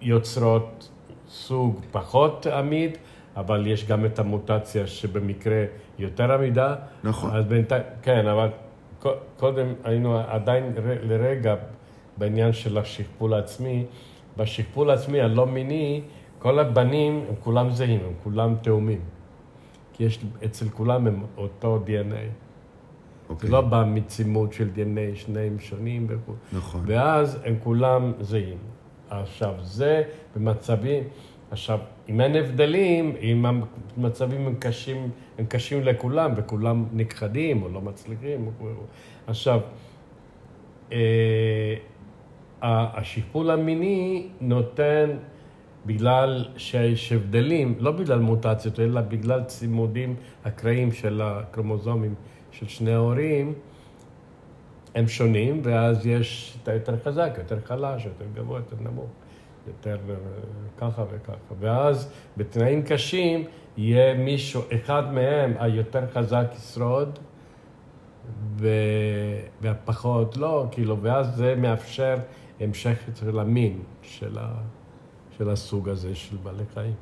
יוצרות 0.00 0.88
סוג 1.28 1.80
פחות 1.90 2.46
עמיד, 2.46 2.98
אבל 3.36 3.66
יש 3.66 3.86
גם 3.86 4.04
את 4.04 4.18
המוטציה 4.18 4.86
שבמקרה 4.86 5.64
יותר 5.98 6.32
עמידה. 6.32 6.74
נכון. 7.04 7.36
אז 7.36 7.44
בינתיים, 7.44 7.82
כן, 8.02 8.26
אבל 8.26 8.48
קודם 9.36 9.66
היינו 9.84 10.18
עדיין 10.18 10.72
לרגע 11.02 11.54
בעניין 12.16 12.52
של 12.52 12.78
השכפול 12.78 13.34
העצמי. 13.34 13.84
בשכפול 14.36 14.90
העצמי 14.90 15.20
הלא 15.20 15.46
מיני, 15.46 16.02
כל 16.38 16.58
הבנים 16.58 17.24
הם 17.28 17.34
כולם 17.40 17.70
זהים, 17.70 18.00
הם 18.06 18.12
כולם 18.24 18.54
תאומים. 18.62 19.00
כי 19.98 20.04
יש 20.04 20.24
אצל 20.44 20.68
כולם 20.68 21.06
הם 21.06 21.22
אותו 21.36 21.84
DNA. 21.86 22.30
אוקיי. 23.28 23.46
זה 23.48 23.52
לא 23.52 23.60
בא 23.60 23.84
מצימוד 23.86 24.52
של 24.52 24.68
DNA, 24.74 25.16
שניהם 25.16 25.58
שונים 25.58 26.06
וכו'. 26.08 26.32
נכון. 26.52 26.80
ואז 26.86 27.38
הם 27.44 27.54
כולם 27.62 28.12
זהים. 28.20 28.58
עכשיו, 29.10 29.54
זה 29.62 30.02
במצבים... 30.36 31.04
עכשיו, 31.50 31.78
אם 32.08 32.20
אין 32.20 32.36
הבדלים, 32.36 33.16
אם 33.20 33.46
המצבים 33.96 34.46
הם 34.46 34.54
קשים, 34.58 35.10
הם 35.38 35.46
קשים 35.46 35.82
לכולם, 35.82 36.32
וכולם 36.36 36.84
נכחדים 36.92 37.62
או 37.62 37.68
לא 37.68 37.80
מצליחים, 37.80 38.50
עכשיו, 39.26 39.60
אה, 40.92 41.74
השיפול 42.62 43.50
המיני 43.50 44.28
נותן, 44.40 45.10
בגלל 45.86 46.44
שיש 46.56 47.12
הבדלים, 47.12 47.74
לא 47.78 47.92
בגלל 47.92 48.18
מוטציות, 48.18 48.80
אלא 48.80 49.00
בגלל 49.00 49.44
צימודים 49.44 50.16
אקראיים 50.42 50.92
של 50.92 51.20
הקרומוזומים 51.24 52.14
של 52.50 52.68
שני 52.68 52.92
ההורים, 52.92 53.54
הם 54.94 55.08
שונים, 55.08 55.60
ואז 55.64 56.06
יש 56.06 56.58
את 56.62 56.68
היותר 56.68 56.96
חזק, 57.04 57.34
יותר 57.38 57.60
חלש, 57.64 58.04
יותר 58.04 58.24
גבוה, 58.34 58.58
יותר 58.58 58.76
נמוך. 58.80 59.10
יותר 59.68 59.98
אה, 60.10 60.14
ככה 60.78 61.04
וככה. 61.10 61.54
ואז 61.60 62.12
בתנאים 62.36 62.82
קשים 62.82 63.44
יהיה 63.76 64.14
מישהו, 64.14 64.62
אחד 64.74 65.12
מהם 65.12 65.54
היותר 65.58 66.06
חזק 66.14 66.46
ישרוד, 66.56 67.18
ו... 68.56 68.68
והפחות 69.60 70.36
לא, 70.36 70.66
כאילו, 70.70 71.02
ואז 71.02 71.36
זה 71.36 71.54
מאפשר 71.54 72.14
המשך 72.60 72.98
של 73.14 73.38
המין 73.38 73.80
של, 74.02 74.38
ה... 74.38 74.54
של 75.38 75.50
הסוג 75.50 75.88
הזה 75.88 76.14
של 76.14 76.36
בעלי 76.36 76.64
חיים. 76.74 76.94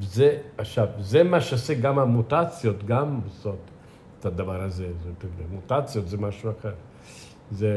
זה, 0.00 0.38
עכשיו, 0.58 0.86
זה 1.00 1.22
מה 1.22 1.40
שעושה 1.40 1.74
גם 1.74 1.98
המוטציות, 1.98 2.84
גם 2.84 3.20
זאת, 3.42 3.58
את 4.20 4.26
הדבר 4.26 4.62
הזה. 4.62 4.88
זאת, 5.02 5.30
מוטציות 5.50 6.08
זה 6.08 6.18
משהו 6.18 6.50
אחר. 6.50 6.74
זה... 7.50 7.76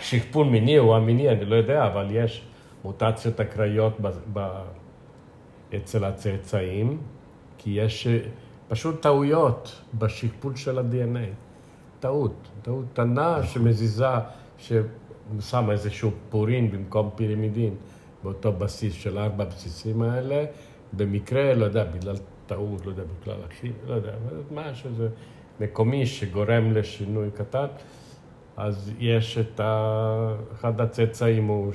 שכפול 0.00 0.46
מיני 0.46 0.78
או 0.78 0.96
המיני, 0.96 1.28
אני 1.28 1.44
לא 1.44 1.56
יודע, 1.56 1.86
אבל 1.86 2.06
יש 2.10 2.44
מוטציות 2.84 3.40
אקראיות 3.40 4.00
ב, 4.00 4.08
ב, 4.32 4.48
אצל 5.76 6.04
הצאצאים, 6.04 6.98
כי 7.58 7.70
יש 7.70 8.06
אה, 8.06 8.18
פשוט 8.68 9.02
טעויות 9.02 9.82
בשכפול 9.98 10.56
של 10.56 10.78
ה-DNA. 10.78 11.34
טעות, 12.00 12.48
טעות 12.62 12.84
קטנה 12.92 13.30
נכון. 13.38 13.46
שמזיזה, 13.46 14.08
ששמה 15.40 15.72
איזשהו 15.72 16.10
פורין 16.30 16.70
במקום 16.70 17.10
פירמידין 17.14 17.74
באותו 18.22 18.52
בסיס 18.52 18.94
של 18.94 19.18
ארבע 19.18 19.44
הבסיסים 19.44 20.02
האלה, 20.02 20.44
במקרה, 20.92 21.54
לא 21.54 21.64
יודע, 21.64 21.84
בגלל 21.84 22.16
טעות, 22.46 22.86
לא 22.86 22.90
יודע, 22.90 23.02
בכלל 23.20 23.36
אחי, 23.48 23.72
לא 23.86 23.94
יודע, 23.94 24.12
משהו 24.54 24.90
זה 24.96 25.08
מקומי 25.60 26.06
שגורם 26.06 26.72
לשינוי 26.72 27.30
קטן. 27.34 27.66
אז 28.56 28.92
יש 28.98 29.38
את 29.38 29.60
ה... 29.60 30.34
אחד 30.52 30.80
הצאצאים 30.80 31.46
הוא 31.46 31.72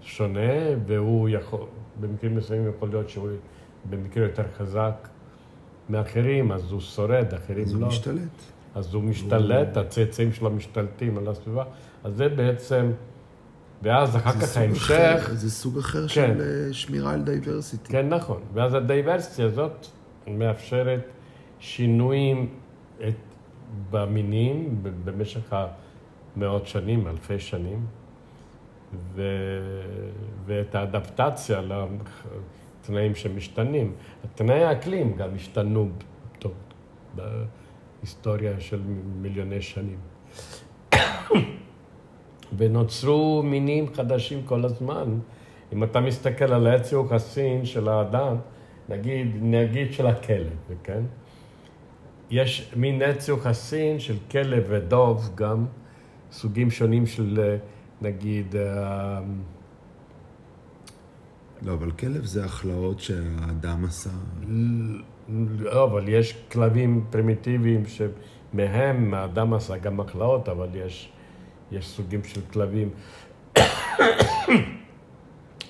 שונה, 0.00 0.52
והוא 0.86 1.28
יכול, 1.28 1.60
במקרים 2.00 2.36
מסוימים 2.36 2.70
יכול 2.76 2.88
להיות 2.88 3.08
שהוא 3.08 3.28
במקרה 3.90 4.24
יותר 4.24 4.44
חזק 4.58 5.08
מאחרים, 5.88 6.52
אז 6.52 6.72
הוא 6.72 6.80
שורד, 6.80 7.34
אחרים 7.34 7.64
אז 7.64 7.74
לא. 7.74 7.78
הוא 7.78 7.86
משתלט. 7.86 8.52
אז 8.74 8.94
הוא 8.94 9.02
משתלט. 9.02 9.76
הצאצאים 9.76 10.32
שלו 10.32 10.50
משתלטים 10.50 11.18
על 11.18 11.28
הסביבה. 11.28 11.64
אז 12.04 12.16
זה 12.16 12.28
בעצם, 12.28 12.90
ואז 13.82 14.16
אחר 14.16 14.32
כך 14.32 14.56
ההמשך... 14.56 14.90
אחר, 14.90 15.34
זה 15.34 15.50
סוג 15.50 15.78
אחר 15.78 16.02
כן. 16.02 16.08
של 16.08 16.40
אה, 16.40 16.72
שמירה 16.72 17.12
על 17.12 17.22
diversity. 17.22 17.92
כן, 17.92 18.08
נכון. 18.08 18.40
ואז 18.54 18.74
ה 18.74 18.81
diversity 18.81 19.42
הזאת 19.42 19.86
מאפשרת 20.26 21.04
שינויים 21.58 22.48
את, 23.08 23.14
במינים 23.90 24.82
במשך 25.04 25.54
המאות 26.36 26.66
שנים, 26.66 27.06
אלפי 27.06 27.38
שנים, 27.38 27.86
ו, 29.14 29.22
ואת 30.46 30.74
האדפטציה 30.74 31.60
לתנאים 31.60 33.14
שמשתנים. 33.14 33.92
תנאי 34.34 34.64
האקלים 34.64 35.16
גם 35.16 35.28
השתנו 35.34 35.88
טוב, 36.38 36.52
בהיסטוריה 38.02 38.60
של 38.60 38.80
מיליוני 39.20 39.62
שנים. 39.62 39.98
ונוצרו 42.56 43.42
מינים 43.42 43.94
חדשים 43.94 44.42
כל 44.44 44.64
הזמן. 44.64 45.18
אם 45.72 45.84
אתה 45.84 46.00
מסתכל 46.00 46.52
על 46.52 46.66
העץ 46.66 46.92
יוחסין 46.92 47.64
של 47.64 47.88
האדם, 47.88 48.36
נגיד, 48.88 49.26
נגיד 49.40 49.92
של 49.92 50.06
הכלב, 50.06 50.56
כן? 50.84 51.02
יש 52.30 52.72
מין 52.76 53.02
עץ 53.02 53.28
יוחסין 53.28 54.00
של 54.00 54.16
כלב 54.30 54.64
ודוב, 54.68 55.30
גם 55.34 55.66
סוגים 56.32 56.70
שונים 56.70 57.06
של, 57.06 57.56
נגיד... 58.02 58.56
אה, 58.56 59.20
לא, 61.62 61.72
אבל 61.72 61.90
כלב 61.90 62.24
זה 62.24 62.44
הכלאות 62.44 63.00
שהאדם 63.00 63.84
עשה. 63.84 64.10
לא, 65.28 65.84
אבל 65.84 66.08
יש 66.08 66.32
כלבים 66.52 67.04
פרימיטיביים 67.10 67.82
שמהם 67.86 69.14
האדם 69.14 69.54
עשה 69.54 69.76
גם 69.76 70.00
הכלאות, 70.00 70.48
אבל 70.48 70.68
יש, 70.74 71.12
יש 71.72 71.88
סוגים 71.88 72.24
של 72.24 72.40
כלבים. 72.52 72.90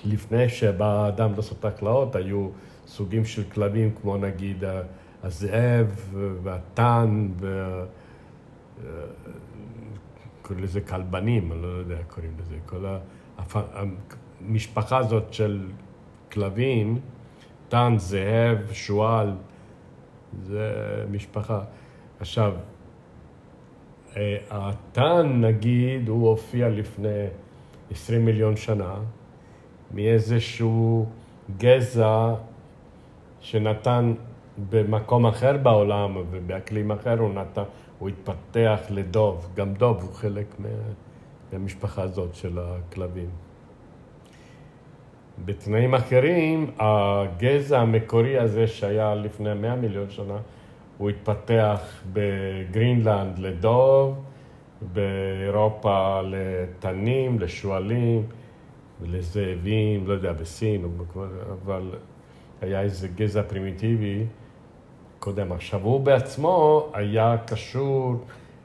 לפני 0.05 0.49
שבא 0.49 0.85
האדם 0.85 1.33
לעשות 1.35 1.65
הכלאות, 1.65 2.15
היו 2.15 2.49
סוגים 2.87 3.25
של 3.25 3.43
כלבים, 3.43 3.91
כמו 4.01 4.17
נגיד 4.17 4.63
הזאב 5.23 6.15
והטן, 6.43 7.27
ו... 7.39 7.83
קוראים 10.43 10.63
לזה 10.63 10.81
כלבנים, 10.81 11.51
אני 11.51 11.61
לא 11.61 11.67
יודע 11.67 11.97
איך 11.97 12.05
קוראים 12.07 12.31
לזה. 12.39 12.55
כל 12.65 12.85
המשפחה 14.41 14.97
הזאת 14.97 15.33
של 15.33 15.67
כלבים, 16.31 16.99
טן, 17.73 17.97
זאב, 17.97 18.71
שועל, 18.71 19.33
זה 20.43 20.71
משפחה. 21.11 21.61
עכשיו, 22.19 22.53
הטן, 24.49 25.41
נגיד, 25.41 26.09
הוא 26.09 26.29
הופיע 26.29 26.69
לפני 26.69 27.25
20 27.91 28.25
מיליון 28.25 28.55
שנה 28.55 28.95
מאיזשהו 29.91 31.05
גזע 31.57 32.33
שנתן 33.39 34.13
במקום 34.69 35.25
אחר 35.25 35.57
בעולם 35.57 36.17
ובאקלים 36.31 36.91
אחר 36.91 37.19
הוא 37.19 37.33
נתן, 37.33 37.63
הוא 37.99 38.09
התפתח 38.09 38.79
לדוב, 38.89 39.49
גם 39.55 39.73
דוב 39.73 40.03
הוא 40.03 40.13
חלק 40.13 40.55
מהמשפחה 41.51 42.01
הזאת 42.01 42.35
של 42.35 42.59
הכלבים. 42.59 43.29
בתנאים 45.45 45.95
אחרים, 45.95 46.71
הגזע 46.79 47.79
המקורי 47.79 48.39
הזה 48.39 48.67
שהיה 48.67 49.15
לפני 49.15 49.53
100 49.53 49.75
מיליון 49.75 50.09
שנה, 50.09 50.37
הוא 50.97 51.09
התפתח 51.09 52.01
בגרינלנד 52.13 53.39
לדוב, 53.39 54.23
באירופה 54.93 56.21
לתנים, 56.23 57.39
לשועלים, 57.39 58.23
לזאבים, 59.03 60.07
לא 60.07 60.13
יודע, 60.13 60.33
בסין, 60.33 60.85
אבל 61.63 61.91
היה 62.61 62.81
איזה 62.81 63.07
גזע 63.07 63.43
פרימיטיבי 63.43 64.23
קודם. 65.19 65.51
עכשיו, 65.51 65.81
הוא 65.83 66.01
בעצמו 66.01 66.87
היה 66.93 67.35
קשור 67.45 68.15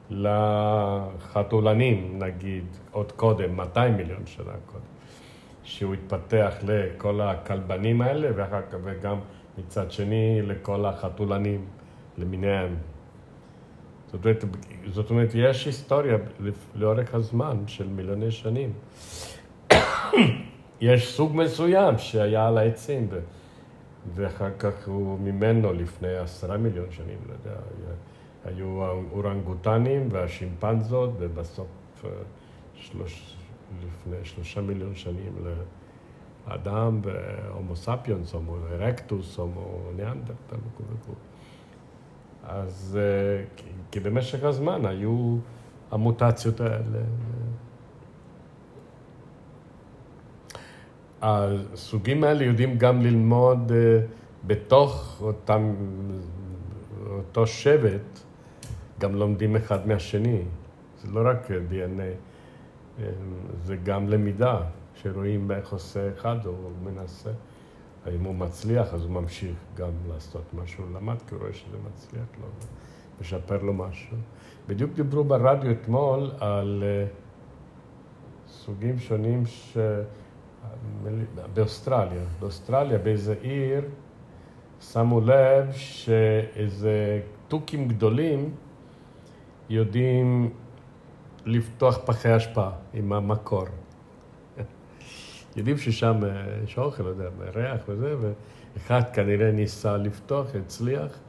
לחתולנים, 0.09 2.19
נגיד, 2.19 2.65
עוד 2.91 3.11
קודם, 3.11 3.55
200 3.55 3.97
מיליון 3.97 4.25
שנה 4.25 4.53
קודם, 4.65 4.83
שהוא 5.69 5.93
התפתח 5.93 6.53
לכל 6.63 7.21
הכלבנים 7.21 8.01
האלה, 8.01 8.29
ואחר 8.35 8.61
כך, 8.71 8.77
וגם 8.83 9.17
מצד 9.57 9.91
שני 9.91 10.41
לכל 10.41 10.85
החתולנים 10.85 11.65
למיניהם. 12.17 12.75
זאת 14.11 14.25
אומרת, 14.25 14.45
זאת 14.87 15.09
אומרת, 15.09 15.29
יש 15.33 15.65
היסטוריה 15.65 16.17
לאורך 16.75 17.13
הזמן 17.13 17.57
של 17.67 17.87
מיליוני 17.87 18.31
שנים. 18.31 18.73
יש 20.81 21.15
סוג 21.15 21.35
מסוים 21.35 21.97
שהיה 21.97 22.47
על 22.47 22.57
העצים. 22.57 23.07
ואחר 24.15 24.49
כך 24.59 24.87
הוא 24.87 25.19
ממנו 25.19 25.73
לפני 25.73 26.15
עשרה 26.15 26.57
מיליון 26.57 26.91
שנים, 26.91 27.17
לא 27.27 27.33
יודע, 27.33 27.59
היו 28.45 28.83
האורנגוטנים 28.85 30.07
והשימפנזות, 30.11 31.09
ובסוף 31.19 31.67
אה, 32.05 32.09
שלוש, 32.75 33.37
לפני 33.77 34.17
שלושה 34.23 34.61
מיליון 34.61 34.95
שנים 34.95 35.33
לאדם 36.47 37.01
והומו 37.03 37.75
ספיונס, 37.75 38.33
הומו 38.33 38.55
ארקטוס, 38.71 39.37
הומו 39.37 39.81
ניאנדרטל 39.95 40.55
וכו'. 40.75 41.13
אז 42.43 42.97
אה, 43.01 43.43
כי 43.91 43.99
במשך 43.99 44.43
הזמן 44.43 44.85
היו 44.85 45.37
המוטציות 45.91 46.61
האלה. 46.61 46.99
הסוגים 51.21 52.23
האלה 52.23 52.43
יודעים 52.43 52.77
גם 52.77 53.01
ללמוד 53.01 53.71
אה, 53.71 53.99
בתוך 54.47 55.17
אותם, 55.21 55.75
אותו 57.09 57.47
שבט, 57.47 58.19
גם 58.99 59.15
לומדים 59.15 59.55
אחד 59.55 59.87
מהשני. 59.87 60.41
זה 61.01 61.11
לא 61.11 61.29
רק 61.29 61.47
DNA, 61.47 62.28
זה 63.63 63.75
גם 63.75 64.07
למידה, 64.07 64.61
שרואים 64.93 65.51
איך 65.51 65.73
עושה 65.73 66.13
אחד, 66.13 66.45
הוא 66.45 66.71
מנסה. 66.83 67.29
אם 68.15 68.23
הוא 68.23 68.35
מצליח, 68.35 68.93
אז 68.93 69.03
הוא 69.03 69.11
ממשיך 69.11 69.57
גם 69.75 69.91
לעשות 70.07 70.53
מה 70.53 70.67
שהוא 70.67 70.85
למד, 70.95 71.21
כי 71.27 71.35
הוא 71.35 71.41
רואה 71.41 71.53
שזה 71.53 71.77
מצליח 71.91 72.25
לו, 72.41 72.47
משפר 73.21 73.63
לו 73.63 73.73
משהו. 73.73 74.17
בדיוק 74.67 74.91
דיברו 74.93 75.23
ברדיו 75.23 75.71
אתמול 75.71 76.31
על 76.39 76.83
אה, 76.85 77.05
סוגים 78.47 78.99
שונים 78.99 79.45
ש... 79.45 79.77
באוסטרליה. 81.53 82.23
באוסטרליה, 82.39 82.97
באיזה 82.97 83.35
עיר, 83.41 83.81
שמו 84.81 85.21
לב 85.21 85.71
שאיזה 85.71 87.21
תוכים 87.47 87.87
גדולים 87.87 88.51
יודעים 89.69 90.49
לפתוח 91.45 91.99
פחי 92.05 92.37
אשפה 92.37 92.69
עם 92.93 93.13
המקור. 93.13 93.65
יודעים 95.55 95.77
ששם 95.77 96.15
יש 96.63 96.77
אוכל, 96.77 97.03
לא 97.03 97.09
יודע, 97.09 97.29
ריח 97.55 97.81
וזה, 97.87 98.15
ואחד 98.75 99.01
כנראה 99.13 99.51
ניסה 99.51 99.97
לפתוח, 99.97 100.55
הצליח. 100.55 101.19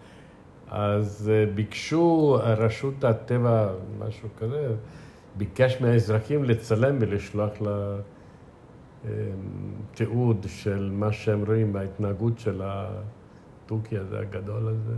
אז 0.68 1.31
אה, 1.33 1.46
ביקשו 1.55 2.38
רשות 2.42 3.05
הטבע, 3.05 3.68
משהו 3.99 4.29
כזה, 4.38 4.75
ביקש 5.37 5.81
מהאזרחים 5.81 6.44
לצלם 6.44 6.96
ולשלוח 7.01 7.53
ל... 7.61 7.96
תיעוד 9.94 10.46
של 10.49 10.90
מה 10.92 11.12
שהם 11.12 11.44
רואים 11.46 11.73
בהתנהגות 11.73 12.38
של 12.38 12.62
התוכי 12.64 13.99
הזה, 13.99 14.18
הגדול 14.18 14.68
הזה. 14.68 14.94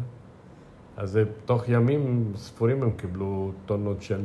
אז 0.96 1.18
תוך 1.44 1.68
ימים 1.68 2.33
ספורים 2.37 2.83
הם 2.83 2.90
קיבלו 2.90 3.53
טונות 3.66 4.03
של, 4.03 4.20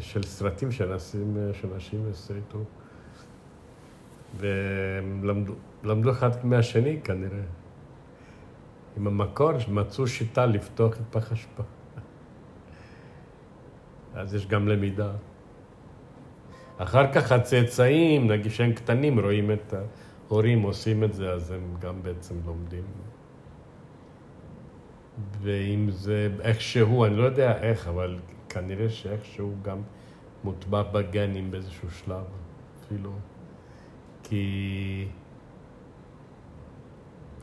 של 0.00 0.22
סרטים 0.22 0.72
שאנשים, 0.72 1.36
שאנשים 1.52 2.06
הסריטו. 2.10 2.58
והם 4.36 5.24
למדו, 5.24 5.54
למדו 5.84 6.10
אחד 6.10 6.46
מהשני 6.46 7.00
כנראה. 7.04 7.42
עם 8.96 9.06
המקור, 9.06 9.52
מצאו 9.68 10.06
שיטה 10.06 10.46
לפתוח 10.46 10.96
את 10.96 11.02
פח 11.10 11.32
אשפה. 11.32 11.62
אז 14.14 14.34
יש 14.34 14.46
גם 14.46 14.68
למידה. 14.68 15.12
אחר 16.76 17.12
כך 17.12 17.32
הצאצאים, 17.32 18.30
נגיד 18.30 18.52
שהם 18.52 18.72
קטנים, 18.72 19.20
רואים 19.20 19.50
את 19.50 19.74
ההורים 20.28 20.62
עושים 20.62 21.04
את 21.04 21.12
זה, 21.12 21.30
אז 21.30 21.50
הם 21.50 21.74
גם 21.80 22.02
בעצם 22.02 22.34
לומדים. 22.46 22.84
ואם 25.40 25.90
זה 25.90 26.28
איכשהו, 26.40 27.04
אני 27.04 27.16
לא 27.16 27.24
יודע 27.24 27.62
איך, 27.62 27.88
אבל 27.88 28.18
כנראה 28.52 28.90
שאיכשהו 28.90 29.54
גם 29.62 29.82
מוטבע 30.44 30.82
בגנים 30.82 31.50
באיזשהו 31.50 31.90
שלב, 31.90 32.24
אפילו. 32.80 33.12
כי 34.22 35.08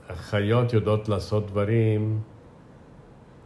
החיות 0.10 0.74
יודעות 0.74 1.10
לעשות 1.10 1.48
דברים 1.48 2.22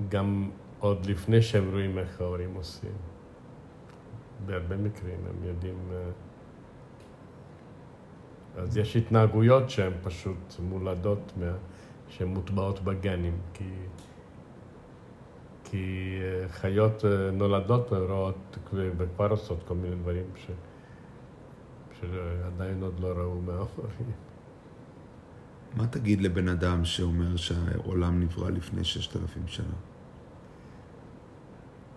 גם 0.09 0.49
עוד 0.79 1.05
לפני 1.05 1.41
שהם 1.41 1.71
רואים 1.71 1.97
איך 1.97 2.21
ההורים 2.21 2.53
עושים. 2.55 2.97
בהרבה 4.45 4.77
מקרים 4.77 5.19
הם 5.29 5.47
יודעים... 5.47 5.79
אה, 5.91 5.97
אז 8.61 8.77
יש 8.77 8.95
התנהגויות 8.95 9.69
שהן 9.69 9.93
פשוט 10.03 10.59
מולדות, 10.59 11.31
מה... 11.37 11.51
שהן 12.07 12.27
מוטבעות 12.27 12.79
בגנים, 12.83 13.37
כי, 13.53 13.63
כי 15.73 16.19
אה, 16.21 16.47
חיות 16.47 17.05
אה, 17.05 17.31
נולדות 17.31 17.91
ורואות 17.91 18.57
וכבר 18.73 19.29
עושות 19.29 19.63
כל 19.67 19.75
מיני 19.75 19.95
דברים 19.95 20.25
ש... 20.35 20.47
שעדיין 21.99 22.83
עוד 22.83 22.99
לא 22.99 23.07
ראו 23.07 23.41
מההורים. 23.41 24.11
מה 25.77 25.87
תגיד 25.87 26.21
לבן 26.21 26.47
אדם 26.47 26.85
שאומר 26.85 27.35
שהעולם 27.35 28.19
נברא 28.19 28.49
לפני 28.49 28.83
ששת 28.83 29.15
אלפים 29.15 29.47
שנה? 29.47 29.75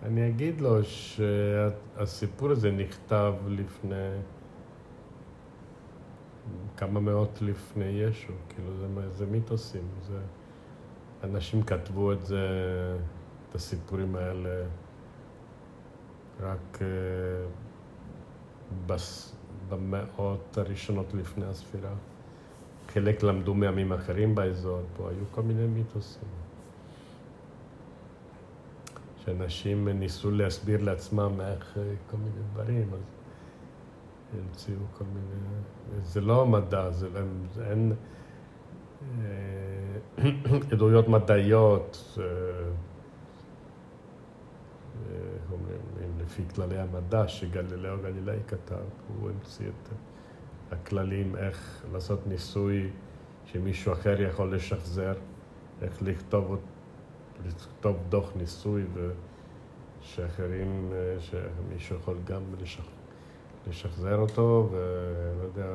אני 0.03 0.29
אגיד 0.29 0.61
לו 0.61 0.83
שהסיפור 0.83 2.51
הזה 2.51 2.71
נכתב 2.71 3.33
לפני 3.47 4.09
כמה 6.77 6.99
מאות 6.99 7.41
לפני 7.41 7.85
ישו, 7.85 8.33
כאילו 8.49 8.69
זה, 8.77 9.09
זה 9.11 9.25
מיתוסים, 9.25 9.87
זה, 10.07 10.19
אנשים 11.23 11.63
כתבו 11.63 12.11
את 12.11 12.25
זה, 12.25 12.47
את 13.49 13.55
הסיפורים 13.55 14.15
האלה 14.15 14.65
רק 16.39 16.75
uh, 16.75 16.81
בס, 18.87 19.35
במאות 19.69 20.57
הראשונות 20.57 21.13
לפני 21.13 21.45
הספירה. 21.45 21.93
חלק 22.87 23.23
למדו 23.23 23.53
מעמים 23.53 23.93
אחרים 23.93 24.35
באזור, 24.35 24.81
פה 24.97 25.09
היו 25.09 25.23
כל 25.31 25.41
מיני 25.41 25.67
מיתוסים. 25.67 26.29
שאנשים 29.25 29.89
ניסו 29.89 30.31
להסביר 30.31 30.83
לעצמם 30.83 31.41
איך 31.41 31.77
אה, 31.77 31.83
כל 32.11 32.17
מיני 32.17 32.41
דברים, 32.53 32.89
אז 32.93 32.99
המציאו 34.33 34.75
כל 34.97 35.03
מיני... 35.03 36.01
זה 36.03 36.21
לא 36.21 36.45
מדע, 36.45 36.91
זה, 36.91 37.09
לא- 37.09 37.63
אין 37.69 37.93
אה, 39.19 40.23
עדויות 40.71 41.07
מדעיות, 41.07 42.17
אה, 45.09 45.15
אומרים, 45.51 45.79
לפי 46.19 46.43
כללי 46.55 46.77
המדע 46.77 47.27
שגלילאו 47.27 47.97
גלילאי 48.01 48.39
כתב, 48.47 48.75
הוא 49.07 49.29
המציא 49.29 49.67
את 49.67 49.93
הכללים 50.71 51.35
איך 51.35 51.85
לעשות 51.91 52.27
ניסוי 52.27 52.89
שמישהו 53.45 53.93
אחר 53.93 54.21
יכול 54.21 54.55
לשחזר, 54.55 55.13
איך 55.81 56.01
לכתוב, 56.01 56.57
לכתוב 57.45 57.97
דוח 58.09 58.31
ניסוי 58.35 58.83
ושאחרים, 60.01 60.93
שמישהו 61.19 61.95
יכול 61.95 62.17
גם 62.25 62.41
לשחזר. 62.61 62.97
לשחזר 63.69 64.15
אותו, 64.15 64.69
ולא 64.71 65.43
יודע, 65.43 65.67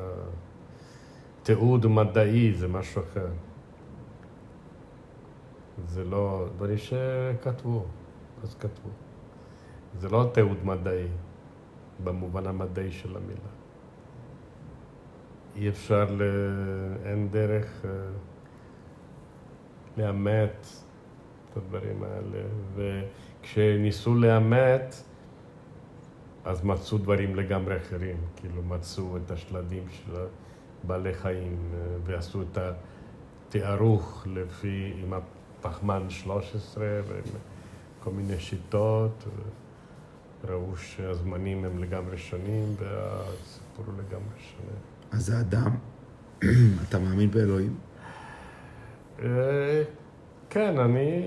תיעוד 1.43 1.87
מדעי 1.87 2.53
זה 2.53 2.67
משהו 2.67 3.01
אחר. 3.01 3.27
זה 5.87 6.03
לא, 6.03 6.45
דברים 6.55 6.77
שכתבו, 6.77 7.85
אז 8.43 8.55
כתבו. 8.55 8.89
זה 9.99 10.09
לא 10.09 10.29
תיעוד 10.33 10.65
מדעי, 10.65 11.07
במובן 12.03 12.47
המדעי 12.47 12.91
של 12.91 13.17
המילה. 13.17 13.53
אי 15.55 15.69
אפשר, 15.69 16.05
ל... 16.11 16.21
אין 17.05 17.29
דרך 17.31 17.85
אה, 17.85 17.89
לאמת 19.97 20.67
את 21.51 21.57
הדברים 21.57 22.03
האלה. 22.03 22.43
וכשניסו 22.75 24.15
לאמת, 24.15 24.95
אז 26.45 26.63
מצאו 26.63 26.97
דברים 26.97 27.35
לגמרי 27.35 27.77
אחרים, 27.77 28.17
כאילו 28.35 28.63
מצאו 28.63 29.17
את 29.17 29.31
השלדים 29.31 29.83
של 29.89 30.13
בעלי 30.83 31.13
חיים 31.13 31.57
אה, 31.73 31.79
ועשו 32.03 32.41
את 32.41 32.57
התיארוך 33.47 34.27
לפי, 34.33 34.93
עם 35.03 35.13
הפחמן 35.13 36.09
13 36.09 36.85
ועם 37.07 37.23
כל 38.03 38.11
מיני 38.11 38.39
שיטות, 38.39 39.23
ראו 40.47 40.77
שהזמנים 40.77 41.65
הם 41.65 41.79
לגמרי 41.79 42.17
שונים 42.17 42.75
והסיפור 42.77 43.85
הוא 43.85 43.93
לגמרי 43.93 44.37
שונה. 44.37 44.77
אז 45.11 45.29
האדם, 45.29 45.75
אתה 46.89 46.99
מאמין 46.99 47.31
באלוהים? 47.31 47.75
אה, 49.19 49.83
כן, 50.49 50.79
אני 50.79 51.21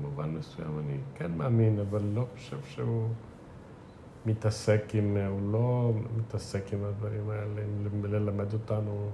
במובן 0.00 0.30
מסוים 0.30 0.78
אני 0.78 0.98
כן 1.14 1.32
מאמין, 1.36 1.78
אבל 1.78 2.02
לא 2.14 2.26
חושב 2.34 2.58
שהוא 2.68 3.08
מתעסק 4.26 4.82
עם, 4.94 5.16
הוא 5.16 5.52
לא 5.52 5.92
מתעסק 6.16 6.72
עם 6.72 6.84
הדברים 6.84 7.30
האלה, 7.30 7.62
ללמד 8.02 8.52
אותנו. 8.52 9.10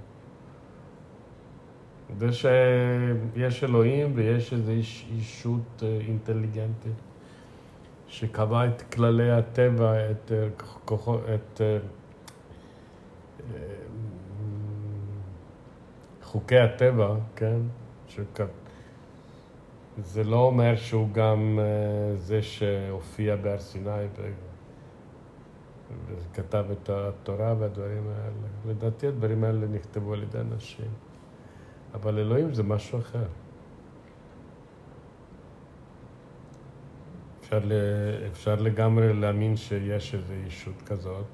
זה 2.18 2.32
שיש 2.32 3.64
אלוהים 3.64 4.12
ויש 4.14 4.52
איזו 4.52 4.72
אישות 5.10 5.82
אה, 5.82 5.98
אינטליגנטית 6.08 6.94
שקבע 8.08 8.66
את 8.66 8.82
כללי 8.82 9.30
הטבע, 9.30 10.10
את, 10.10 10.32
אה, 10.32 10.48
כוחו, 10.84 11.18
את 11.18 11.60
אה, 11.60 11.78
חוקי 16.22 16.58
הטבע, 16.58 17.14
כן? 17.36 17.58
זה 20.04 20.24
לא 20.24 20.36
אומר 20.36 20.76
שהוא 20.76 21.08
גם 21.12 21.58
זה 22.14 22.42
שהופיע 22.42 23.36
בהר 23.36 23.58
סיני 23.58 24.06
וכתב 26.06 26.64
את 26.72 26.90
התורה 26.90 27.54
והדברים 27.58 28.08
האלה. 28.08 28.30
לדעתי 28.68 29.06
הדברים 29.06 29.44
האלה 29.44 29.66
נכתבו 29.66 30.12
על 30.12 30.22
ידי 30.22 30.38
אנשים. 30.38 30.90
אבל 31.94 32.18
אלוהים 32.18 32.54
זה 32.54 32.62
משהו 32.62 32.98
אחר. 32.98 33.26
אפשר, 37.46 37.60
אפשר 38.32 38.54
לגמרי 38.54 39.12
להאמין 39.12 39.56
שיש 39.56 40.14
איזו 40.14 40.32
ישות 40.46 40.82
כזאת 40.86 41.26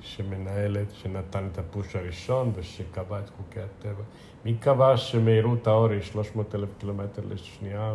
שמנהלת, 0.00 0.90
שנתן 0.90 1.48
את 1.52 1.58
הפוש 1.58 1.96
הראשון 1.96 2.52
ושקבע 2.54 3.20
את 3.20 3.30
חוקי 3.36 3.60
הטבע. 3.60 4.02
מי 4.44 4.54
קבע 4.54 4.96
שמהירות 4.96 5.66
האור 5.66 5.88
היא 5.88 6.00
300 6.00 6.54
אלף 6.54 6.68
קילומטר 6.78 7.22
לשנייה 7.28 7.94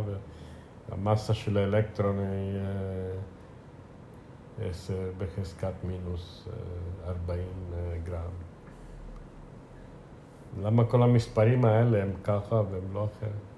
והמסה 0.88 1.34
של 1.34 1.58
האלקטרון 1.58 2.18
היא 2.18 2.60
10 4.70 4.94
אה, 4.94 5.10
בחזקת 5.18 5.74
מינוס 5.84 6.48
40 7.06 7.38
אה, 7.38 7.78
אה, 7.78 7.98
גרם? 8.04 8.32
למה 10.62 10.84
כל 10.84 11.02
המספרים 11.02 11.64
האלה 11.64 12.02
הם 12.02 12.12
ככה 12.24 12.62
והם 12.70 12.94
לא 12.94 13.04
אחרת? 13.04 13.55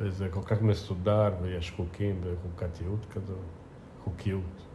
וזה 0.00 0.28
כל 0.28 0.42
כך 0.42 0.62
מסודר 0.62 1.32
ויש 1.42 1.70
חוקים 1.70 2.20
וחוקתיות 2.24 3.06
כזאת, 3.14 3.36
חוקיות. 4.04 4.66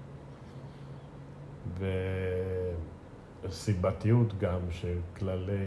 וסיבתיות 3.43 4.37
גם 4.39 4.59
של 4.69 4.97
כללי 5.17 5.65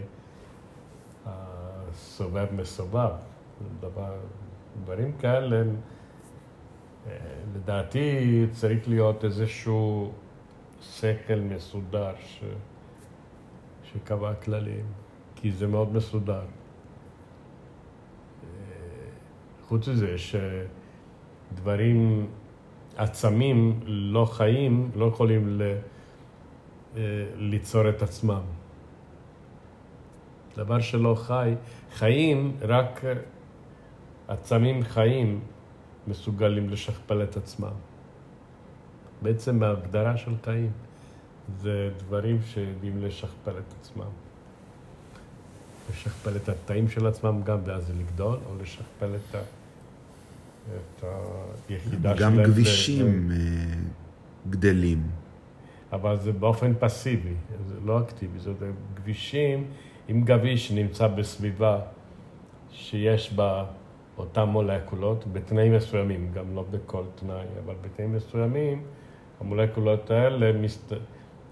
הסובב 1.25 2.47
מסובב. 2.53 3.11
דבר, 3.79 4.13
דברים 4.83 5.17
כאלה, 5.17 5.63
אה, 7.07 7.17
לדעתי 7.55 8.45
צריך 8.51 8.87
להיות 8.87 9.25
איזשהו 9.25 10.11
שכל 10.81 11.39
מסודר 11.39 12.13
ש... 12.19 12.43
שקבע 13.83 14.33
כללים, 14.33 14.85
כי 15.35 15.51
זה 15.51 15.67
מאוד 15.67 15.93
מסודר. 15.93 16.41
אה, 16.41 16.47
חוץ 19.69 19.87
מזה 19.87 20.15
שדברים, 21.51 22.27
עצמים 22.97 23.79
לא 23.85 24.25
חיים, 24.25 24.91
לא 24.95 25.05
יכולים 25.05 25.59
ל... 25.59 25.61
אה, 26.97 27.25
ליצור 27.35 27.89
את 27.89 28.01
עצמם. 28.01 28.41
דבר 30.55 30.79
שלא 30.79 31.15
חי, 31.15 31.53
חיים, 31.93 32.57
רק 32.61 33.01
עצמים 34.27 34.83
חיים 34.83 35.39
מסוגלים 36.07 36.69
לשכפל 36.69 37.23
את 37.23 37.37
עצמם. 37.37 37.73
בעצם 39.21 39.63
ההגדרה 39.63 40.17
של 40.17 40.33
חיים 40.43 40.71
זה 41.57 41.89
דברים 41.97 42.41
שיודעים 42.41 43.01
לשכפל 43.01 43.57
את 43.57 43.73
עצמם. 43.79 44.11
לשכפל 45.89 46.35
את 46.35 46.49
התאים 46.49 46.89
של 46.89 47.07
עצמם 47.07 47.41
גם 47.43 47.57
ואז 47.65 47.91
לגדול, 47.99 48.37
או 48.49 48.55
לשכפל 48.61 49.15
את 49.15 49.35
את 50.75 51.03
היחידה 51.69 52.17
שלהם. 52.17 52.37
גם 52.37 52.43
כבישים 52.45 53.31
זה... 53.31 53.75
גדלים. 54.49 55.03
אבל 55.91 56.17
זה 56.17 56.31
באופן 56.31 56.73
פסיבי, 56.79 57.33
זה 57.67 57.75
לא 57.85 57.99
אקטיבי, 57.99 58.39
זה 58.39 58.51
כבישים 58.95 59.65
עם 60.07 60.21
גביש 60.21 60.67
שנמצא 60.67 61.07
בסביבה 61.07 61.79
שיש 62.71 63.33
בה 63.33 63.65
אותן 64.17 64.43
מולקולות, 64.43 65.25
בתנאים 65.33 65.75
מסוימים, 65.75 66.31
גם 66.33 66.55
לא 66.55 66.65
בכל 66.71 67.03
תנאי, 67.15 67.45
אבל 67.65 67.73
בתנאים 67.81 68.13
מסוימים, 68.13 68.83
המולקולות 69.39 70.11
האלה 70.11 70.53
מסת... 70.53 70.93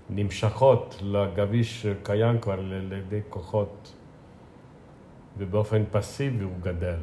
נמשכות 0.10 1.00
לגביש 1.02 1.82
שקיים 1.82 2.40
כבר 2.40 2.54
על 2.54 2.94
ידי 3.08 3.20
כוחות, 3.30 3.94
ובאופן 5.38 5.84
פסיבי 5.92 6.44
הוא 6.44 6.54
גדל. 6.62 6.98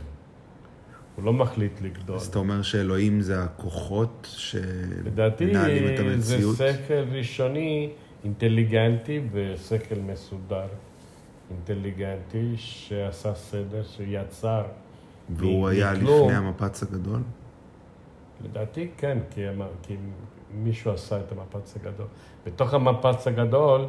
הוא 1.17 1.25
לא 1.25 1.33
מחליט 1.33 1.81
לגדול. 1.81 2.17
אז 2.17 2.27
אתה 2.27 2.39
אומר 2.39 2.63
שאלוהים 2.63 3.21
זה 3.21 3.43
הכוחות 3.43 4.29
שמנהלים 4.31 5.95
את 5.95 5.99
המציאות? 5.99 6.61
לדעתי 6.61 6.73
זה 6.73 6.73
שכל 6.73 7.17
ראשוני, 7.17 7.91
אינטליגנטי 8.25 9.21
ושכל 9.33 9.95
מסודר. 10.07 10.67
אינטליגנטי 11.51 12.53
שעשה 12.57 13.35
סדר, 13.35 13.83
שיצר. 13.83 14.63
והוא 15.31 15.69
היה 15.69 15.93
מכלום. 15.93 16.29
לפני 16.29 16.37
המפץ 16.37 16.83
הגדול? 16.83 17.21
לדעתי 18.45 18.89
כן, 18.97 19.19
כי, 19.31 19.41
כי 19.83 19.97
מישהו 20.55 20.91
עשה 20.91 21.21
את 21.21 21.33
המפץ 21.33 21.77
הגדול. 21.77 22.07
בתוך 22.47 22.75
המפץ 22.75 23.27
הגדול 23.27 23.87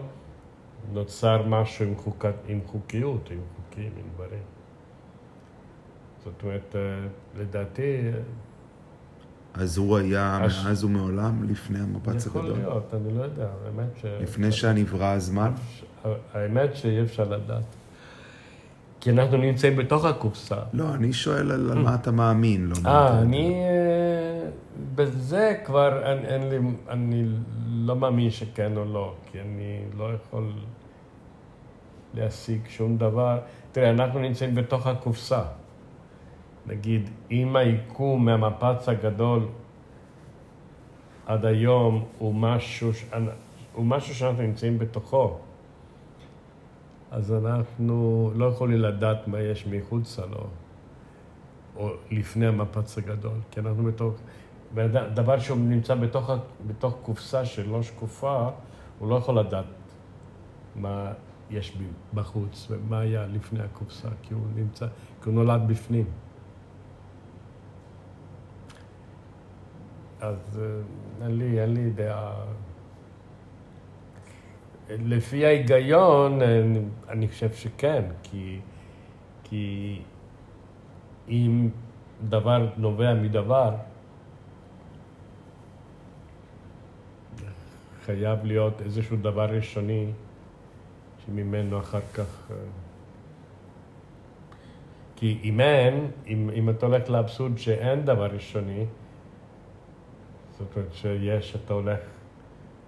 נוצר 0.93 1.41
משהו 1.47 1.85
עם, 1.85 1.95
חוק, 1.95 2.25
עם 2.47 2.59
חוקיות, 2.65 3.29
עם 3.31 3.39
חוקים, 3.55 3.91
עם 3.97 4.05
דברים. 4.15 4.54
זאת 6.25 6.43
אומרת, 6.43 6.75
אה, 6.75 6.81
לדעתי... 7.39 8.11
אז 9.53 9.77
הוא 9.77 9.97
היה 9.97 10.37
הש... 10.41 10.65
מאז 10.65 10.83
ומעולם 10.83 11.43
לפני 11.49 11.79
המפץ 11.79 12.27
הגדול? 12.27 12.45
יכול 12.45 12.57
להיות, 12.57 12.93
אני 12.93 13.17
לא 13.17 13.23
יודע, 13.23 13.47
האמת 13.65 13.97
ש... 14.01 14.05
לפני 14.05 14.51
שנברא 14.51 15.05
הזמן? 15.05 15.51
האמת 16.33 16.75
שאי 16.75 17.01
אפשר 17.01 17.23
לדעת. 17.23 17.63
כי 18.99 19.11
אנחנו 19.11 19.37
נמצאים 19.37 19.75
בתוך 19.75 20.05
הקופסה. 20.05 20.55
לא, 20.73 20.93
אני 20.93 21.13
שואל 21.13 21.51
על 21.51 21.73
מה 21.79 21.95
אתה 21.95 22.11
מאמין, 22.11 22.69
לא 22.69 22.75
אה, 22.89 23.21
אני... 23.21 23.53
אה, 23.53 24.49
בזה 24.95 25.53
כבר 25.65 26.03
אין, 26.05 26.25
אין 26.25 26.49
לי... 26.49 26.57
אני 26.89 27.25
לא 27.67 27.95
מאמין 27.95 28.29
שכן 28.29 28.77
או 28.77 28.85
לא, 28.85 29.13
כי 29.31 29.41
אני 29.41 29.79
לא 29.97 30.09
יכול 30.13 30.51
להשיג 32.13 32.61
שום 32.69 32.97
דבר. 32.97 33.39
תראה, 33.71 33.89
אנחנו 33.89 34.19
נמצאים 34.19 34.55
בתוך 34.55 34.87
הקופסה. 34.87 35.41
נגיד, 36.67 37.09
אם 37.31 37.55
היקום 37.55 38.25
מהמפץ 38.25 38.89
הגדול 38.89 39.47
עד 41.25 41.45
היום 41.45 42.05
הוא 42.17 42.35
משהו, 42.35 42.91
הוא 43.73 43.85
משהו 43.85 44.15
שאנחנו 44.15 44.43
נמצאים 44.43 44.79
בתוכו, 44.79 45.37
אז 47.11 47.33
אנחנו 47.33 48.31
לא 48.35 48.45
יכולים 48.45 48.79
לדעת 48.79 49.27
מה 49.27 49.39
יש 49.39 49.67
מחוצה 49.67 50.25
לו, 50.25 50.47
או 51.75 51.89
לפני 52.11 52.47
המפץ 52.47 52.97
הגדול, 52.97 53.37
כי 53.51 53.59
אנחנו 53.59 53.83
בתוך... 53.83 54.13
דבר 55.13 55.39
שהוא 55.39 55.57
נמצא 55.57 55.95
בתוך, 55.95 56.31
בתוך 56.67 56.95
קופסה 57.01 57.45
שלא 57.45 57.83
שקופה, 57.83 58.49
הוא 58.99 59.09
לא 59.09 59.15
יכול 59.15 59.39
לדעת 59.39 59.65
מה 60.75 61.11
יש 61.49 61.77
בחוץ 62.13 62.67
ומה 62.69 62.99
היה 62.99 63.27
לפני 63.27 63.63
הקופסה, 63.63 64.07
כי 64.21 64.33
הוא 64.33 64.43
נמצא, 64.55 64.87
כי 65.23 65.29
הוא 65.29 65.33
נולד 65.33 65.61
בפנים. 65.67 66.05
אז 70.21 70.59
אה, 70.61 71.25
אין 71.25 71.37
לי, 71.37 71.61
אין 71.61 71.73
לי 71.73 71.89
דעה. 71.89 72.45
לפי 74.89 75.45
ההיגיון, 75.45 76.41
אני, 76.41 76.79
אני 77.09 77.27
חושב 77.27 77.53
שכן, 77.53 78.03
כי, 78.23 78.59
כי 79.43 80.01
אם 81.29 81.69
דבר 82.29 82.69
נובע 82.77 83.13
מדבר, 83.13 83.75
חייב 88.05 88.45
להיות 88.45 88.81
איזשהו 88.81 89.17
דבר 89.17 89.45
ראשוני 89.45 90.11
שממנו 91.25 91.79
אחר 91.79 92.01
כך... 92.13 92.51
אה, 92.51 92.55
כי 95.15 95.39
אם 95.43 95.59
אין, 95.59 96.07
אם, 96.27 96.49
אם 96.55 96.69
אתה 96.69 96.85
הולך 96.85 97.09
לאבסורד 97.09 97.57
שאין 97.57 98.05
דבר 98.05 98.25
ראשוני, 98.25 98.85
זאת 100.59 100.67
אומרת 100.75 100.93
שיש, 100.93 101.55
אתה 101.55 101.73
הולך 101.73 101.99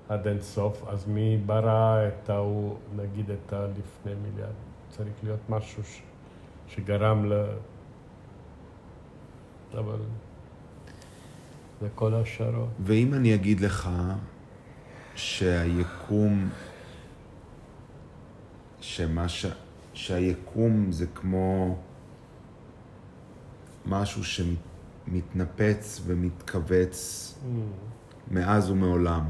עד 0.10 0.28
אין 0.28 0.42
סוף, 0.42 0.84
אז 0.88 1.08
מי 1.08 1.38
ברא 1.46 2.08
את 2.08 2.30
ההוא, 2.30 2.76
נגיד 2.96 3.32
את 3.32 3.54
הלפני 3.54 4.14
מיליארד? 4.24 4.54
צריך 4.90 5.14
להיות 5.24 5.40
משהו 5.50 5.84
ש, 5.84 6.02
שגרם 6.68 7.32
ל... 7.32 7.46
אבל 9.74 10.00
זה 11.82 11.88
כל 11.96 12.14
השערות. 12.14 12.70
ואם 12.80 13.14
אני 13.14 13.36
אגיד 13.36 13.60
לך 13.60 13.90
שהיקום, 15.16 16.50
שמה 18.82 19.30
ש... 19.30 19.46
שהיקום 19.94 20.92
זה 20.92 21.06
כמו 21.08 21.78
משהו 23.86 24.24
שמתנפץ 25.08 26.02
ומתכווץ 26.06 27.34
mm. 27.34 28.34
מאז 28.34 28.70
ומעולם. 28.70 29.24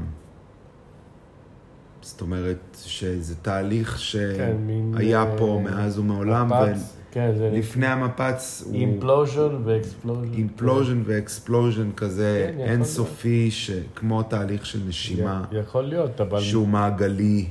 זאת 2.00 2.20
אומרת 2.20 2.76
שזה 2.84 3.34
תהליך 3.36 3.98
שהיה 3.98 5.24
כן, 5.24 5.36
פה 5.38 5.60
מאז 5.64 5.98
ומעולם, 5.98 6.46
מפץ, 6.46 6.96
כן, 7.10 7.32
ולפני 7.38 7.86
המפץ 7.86 8.62
הוא... 8.66 8.74
Implosion 8.74 9.56
ו 9.64 9.70
explosion. 9.70 10.32
Implosion 10.32 11.02
ו 11.04 11.13
explosion 11.13 11.92
כזה 11.96 12.52
כן, 12.56 12.60
אינסופי, 12.60 13.50
כמו 13.94 14.22
תהליך 14.22 14.66
של 14.66 14.80
נשימה. 14.88 15.44
יכול 15.52 15.84
להיות, 15.84 16.20
אבל... 16.20 16.40
שהוא 16.40 16.68
מעגלי. 16.68 17.46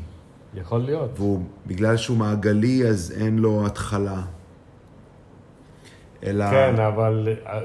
יכול 0.55 0.79
להיות. 0.79 1.19
ובגלל 1.19 1.97
שהוא 1.97 2.17
מעגלי, 2.17 2.87
אז 2.87 3.13
אין 3.17 3.39
לו 3.39 3.65
התחלה. 3.65 4.21
אלא... 6.23 6.49
כן, 6.51 6.79
אבל 6.79 7.27
אה, 7.45 7.59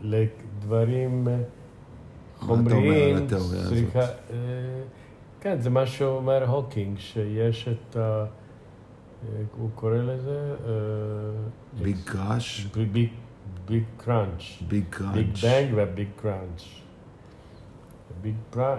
לדברים 0.00 1.28
חומריים... 2.38 3.14
מה 3.14 3.24
אתה 3.26 3.36
אומר 3.36 3.56
על 3.56 3.60
התיאוריה 3.60 3.60
הזאת? 3.60 4.04
כן, 5.40 5.60
זה 5.60 5.70
מה 5.70 5.86
שאומר 5.86 6.48
הוקינג, 6.48 6.98
שיש 6.98 7.68
את 7.68 7.96
ה... 7.96 8.24
הוא 9.58 9.70
קורא 9.74 9.96
לזה... 9.96 10.54
ביג 11.82 11.96
קראש? 12.04 12.66
ביג 13.66 13.84
קראנץ'. 13.96 14.62
ביג 14.68 14.84
קראנץ'. 14.90 15.14
ביג 15.14 15.36
בנג 15.42 15.74
והביג 15.74 16.08
קראנץ'. 16.22 16.62
ביג 18.22 18.34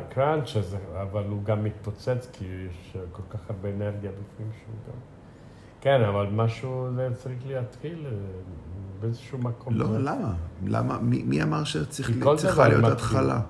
קראנץ', 0.09 0.49
אבל 1.01 1.23
הוא 1.23 1.43
גם 1.43 1.63
מתפוצץ, 1.63 2.29
כי 2.33 2.45
יש 2.45 2.97
כל 3.11 3.23
כך 3.29 3.49
הרבה 3.49 3.69
אנרגיה 3.69 4.11
בפנים 4.11 4.51
שהוא 4.59 4.75
גם... 4.87 4.99
כן, 5.81 6.03
אבל 6.03 6.27
משהו 6.31 6.87
זה 6.95 7.09
צריך 7.13 7.37
להתחיל 7.47 8.05
אה, 8.05 8.11
באיזשהו 9.01 9.37
מקום. 9.37 9.73
לא, 9.73 9.85
למה? 9.99 10.33
למה? 10.65 10.97
מי 11.01 11.43
אמר 11.43 11.63
שצריכה 11.63 12.67
להיות 12.67 12.91
התחלה? 12.91 13.41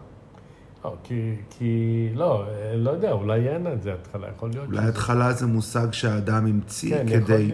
לא, 0.85 0.95
כי, 1.03 1.35
כי, 1.49 2.09
לא, 2.15 2.45
לא 2.75 2.91
יודע, 2.91 3.11
אולי 3.11 3.49
אין 3.49 3.73
את 3.73 3.81
זה 3.81 3.93
התחלה, 3.93 4.27
יכול 4.35 4.49
להיות. 4.49 4.67
אולי 4.67 4.87
התחלה 4.87 5.33
זה 5.33 5.47
מושג 5.47 5.91
שהאדם 5.91 6.47
המציא 6.47 6.97
כן, 6.97 7.07
כדי 7.09 7.51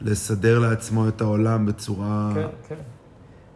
לסדר 0.00 0.58
לעצמו 0.58 1.08
את 1.08 1.20
העולם 1.20 1.66
בצורה 1.66 2.30
כן, 2.34 2.46
כן. 2.68 2.74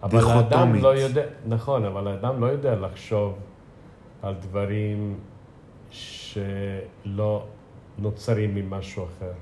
אבל 0.02 0.18
האדם 0.24 0.74
לא 0.74 0.88
יודע, 0.88 1.22
נכון, 1.46 1.84
אבל 1.84 2.08
האדם 2.08 2.40
לא 2.40 2.46
יודע 2.46 2.76
לחשוב 2.76 3.34
על 4.22 4.34
דברים 4.40 5.18
שלא 5.90 7.46
נוצרים 7.98 8.54
ממשהו 8.54 9.04
אחר. 9.04 9.32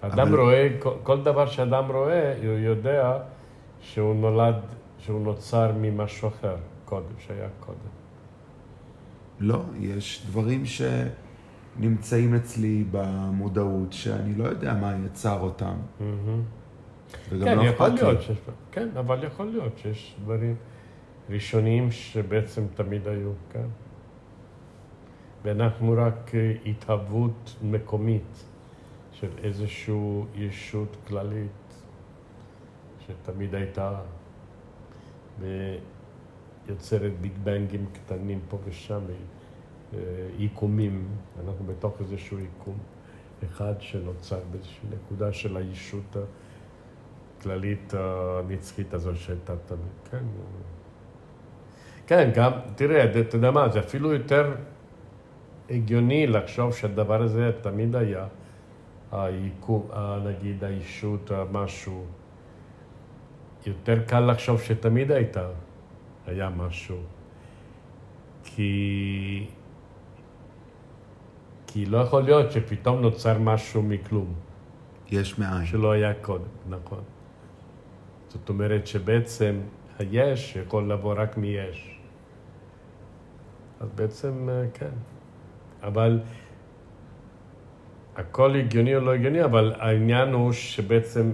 אדם 0.00 0.28
אבל... 0.28 0.40
רואה, 0.40 0.68
כל, 0.78 0.94
כל 1.02 1.22
דבר 1.22 1.46
שאדם 1.46 1.84
רואה, 1.92 2.34
הוא 2.36 2.58
יודע 2.58 3.18
שהוא 3.80 4.14
נולד, 4.14 4.60
שהוא 4.98 5.20
נוצר 5.20 5.72
ממשהו 5.80 6.28
אחר. 6.28 6.56
קודם, 6.84 7.14
שהיה 7.18 7.48
קודם. 7.60 7.78
לא, 9.40 9.62
יש 9.80 10.26
דברים 10.26 10.62
שנמצאים 10.66 12.34
אצלי 12.34 12.84
במודעות, 12.90 13.92
שאני 13.92 14.34
לא 14.34 14.44
יודע 14.44 14.74
מה 14.74 14.94
יצר 15.06 15.40
אותם. 15.40 15.74
וגם 17.28 17.44
כן, 17.44 17.56
לא 17.58 17.62
יכול 17.62 17.88
להיות 17.88 18.22
שיש, 18.22 18.38
כן, 18.72 18.88
אבל 18.98 19.24
יכול 19.24 19.46
להיות 19.46 19.78
שיש 19.78 20.16
דברים 20.22 20.56
ראשוניים 21.30 21.90
שבעצם 21.90 22.62
תמיד 22.74 23.08
היו, 23.08 23.30
כן. 23.52 23.66
ואנחנו 25.44 25.94
רק 25.98 26.30
התהוות 26.66 27.56
מקומית 27.62 28.44
של 29.20 29.30
איזושהי 29.42 30.22
ישות 30.34 30.96
כללית, 31.08 31.74
שתמיד 33.06 33.54
הייתה, 33.54 34.00
ויוצרת 36.66 37.12
ביג 37.20 37.32
בנגים 37.44 37.86
קטנים 37.92 38.40
פה 38.48 38.58
ושם, 38.64 39.00
עיקומים, 40.36 41.08
אנחנו 41.44 41.64
בתוך 41.66 42.00
איזשהו 42.00 42.38
עיקום 42.38 42.78
אחד 43.44 43.74
שנוצר 43.78 44.40
באיזושהי 44.50 44.88
נקודה 44.90 45.32
של 45.32 45.56
האישות 45.56 46.16
הכללית 47.38 47.94
הנצחית 47.94 48.94
הזו 48.94 49.16
שהייתה 49.16 49.54
תמיד, 49.66 49.80
כן. 50.10 50.24
כן, 52.06 52.30
גם, 52.34 52.52
תראה, 52.74 53.20
אתה 53.20 53.36
יודע 53.36 53.50
מה, 53.50 53.68
זה 53.68 53.80
אפילו 53.80 54.12
יותר 54.12 54.54
הגיוני 55.70 56.26
לחשוב 56.26 56.74
שהדבר 56.74 57.22
הזה 57.22 57.50
תמיד 57.62 57.96
היה, 57.96 58.26
היקום, 59.12 59.88
נגיד 60.24 60.64
האישות, 60.64 61.30
משהו. 61.52 62.04
יותר 63.66 64.02
קל 64.06 64.20
לחשוב 64.20 64.60
שתמיד 64.60 65.10
הייתה, 65.10 65.48
היה 66.26 66.50
משהו. 66.50 66.98
כי... 68.44 69.46
כי 71.66 71.86
לא 71.86 71.98
יכול 71.98 72.22
להיות 72.22 72.52
שפתאום 72.52 73.00
נוצר 73.00 73.38
משהו 73.38 73.82
מכלום. 73.82 74.34
יש 75.10 75.38
מאין. 75.38 75.66
שלא 75.66 75.90
היה 75.90 76.14
קודם, 76.14 76.44
נכון. 76.68 77.02
זאת 78.28 78.48
אומרת 78.48 78.86
שבעצם 78.86 79.60
היש 79.98 80.56
יכול 80.56 80.92
לבוא 80.92 81.14
רק 81.16 81.36
מיש. 81.36 81.98
אז 83.80 83.88
בעצם, 83.94 84.48
אה, 84.48 84.64
כן. 84.74 84.94
אבל 85.82 86.20
הכל 88.16 88.56
הגיוני 88.56 88.96
או 88.96 89.00
לא 89.00 89.14
הגיוני, 89.14 89.44
אבל 89.44 89.72
העניין 89.78 90.32
הוא 90.32 90.52
שבעצם 90.52 91.30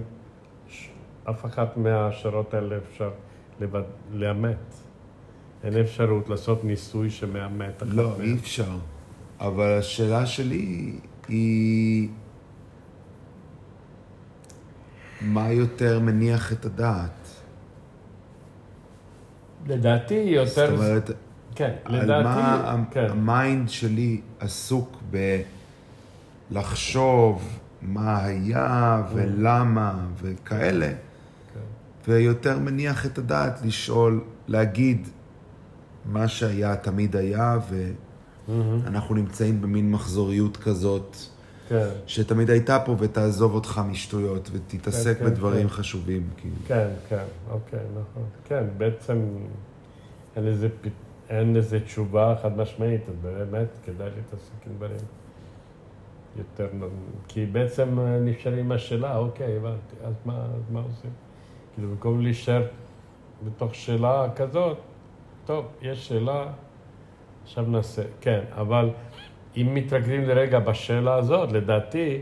אף 1.29 1.45
אחת 1.45 1.77
מההשערות 1.77 2.53
האלה 2.53 2.77
אפשר 2.77 3.09
לבד, 3.61 3.81
לאמת. 4.13 4.73
אין 5.63 5.77
אפשרות 5.77 6.29
לעשות 6.29 6.63
ניסוי 6.63 7.09
שמאמת 7.09 7.83
לא, 7.85 8.15
אי 8.21 8.35
אפשר. 8.35 8.77
אבל 9.39 9.77
השאלה 9.79 10.25
שלי 10.25 10.95
היא... 11.27 12.09
מה 15.21 15.51
יותר 15.51 15.99
מניח 15.99 16.53
את 16.53 16.65
הדעת? 16.65 17.27
לדעתי 19.67 20.13
יותר... 20.13 20.75
זאת 20.75 20.79
אומרת, 20.79 21.11
כן, 21.55 21.73
לדעתי... 21.89 22.23
מה 22.23 22.83
כן. 22.91 23.05
ה 23.09 23.21
mind 23.21 23.69
שלי 23.69 24.21
עסוק 24.39 24.97
בלחשוב 26.49 27.59
מה 27.81 28.23
היה 28.25 29.03
ולמה 29.13 30.05
וכאלה. 30.21 30.91
ויותר 32.07 32.59
מניח 32.59 33.05
את 33.05 33.17
הדעת 33.17 33.61
לשאול, 33.65 34.23
להגיד 34.47 35.07
מה 36.05 36.27
שהיה 36.27 36.75
תמיד 36.75 37.15
היה, 37.15 37.59
ואנחנו 38.47 39.15
נמצאים 39.15 39.61
במין 39.61 39.91
מחזוריות 39.91 40.57
כזאת. 40.57 41.15
כן. 41.69 41.87
שתמיד 42.05 42.49
הייתה 42.49 42.79
פה 42.79 42.95
ותעזוב 42.99 43.53
אותך 43.53 43.81
משטויות 43.89 44.49
ותתעסק 44.53 45.17
כן, 45.17 45.25
כן, 45.25 45.25
בדברים 45.25 45.67
כן. 45.67 45.73
חשובים. 45.73 46.27
כאילו. 46.37 46.55
כן, 46.67 46.87
כן, 47.09 47.23
אוקיי, 47.49 47.79
נכון. 47.91 48.23
כן, 48.45 48.63
בעצם 48.77 49.21
אין 50.35 50.45
לזה. 50.45 50.67
אין 51.29 51.53
לזה 51.53 51.79
תשובה 51.79 52.35
חד 52.41 52.57
משמעית, 52.57 53.01
אז 53.09 53.15
באמת 53.21 53.67
כדאי 53.85 54.09
להתעסק 54.15 54.67
עם 54.67 54.73
דברים 54.77 54.97
יותר... 56.37 56.67
כי 57.27 57.45
בעצם 57.45 57.99
נשארים 58.21 58.71
השאלה, 58.71 59.17
אוקיי, 59.17 59.57
הבנתי, 59.57 59.95
אז 60.03 60.13
מה, 60.25 60.33
אז 60.33 60.71
מה 60.71 60.79
עושים? 60.79 61.11
כאילו, 61.73 61.89
במקום 61.89 62.21
להישאר 62.21 62.67
בתוך 63.45 63.75
שאלה 63.75 64.27
כזאת, 64.35 64.77
טוב, 65.45 65.65
יש 65.81 66.07
שאלה, 66.07 66.45
עכשיו 67.43 67.65
נעשה, 67.67 68.01
כן, 68.21 68.39
אבל 68.51 68.89
אם 69.57 69.73
מתרכזים 69.73 70.21
לרגע 70.21 70.59
בשאלה 70.59 71.15
הזאת, 71.15 71.51
לדעתי, 71.51 72.21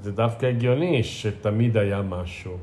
זה 0.00 0.12
דווקא 0.12 0.46
הגיוני 0.46 1.02
שתמיד 1.02 1.76
היה 1.76 2.02
משהו. 2.02 2.56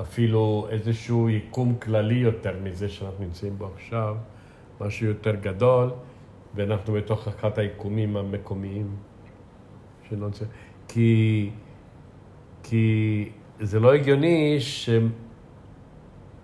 אפילו 0.00 0.66
איזשהו 0.70 1.30
יקום 1.30 1.74
כללי 1.74 2.14
יותר 2.14 2.54
מזה 2.62 2.88
שאנחנו 2.88 3.24
נמצאים 3.24 3.58
בו 3.58 3.70
עכשיו, 3.74 4.16
משהו 4.80 5.06
יותר 5.06 5.34
גדול, 5.34 5.90
ואנחנו 6.56 6.92
בתוך 6.92 7.28
אחת 7.28 7.58
היקומים 7.58 8.16
המקומיים 8.16 8.96
שלא 10.08 10.28
נצא. 10.28 10.44
כי, 10.88 11.50
כי 12.62 13.28
זה 13.60 13.80
לא 13.80 13.94
הגיוני 13.94 14.58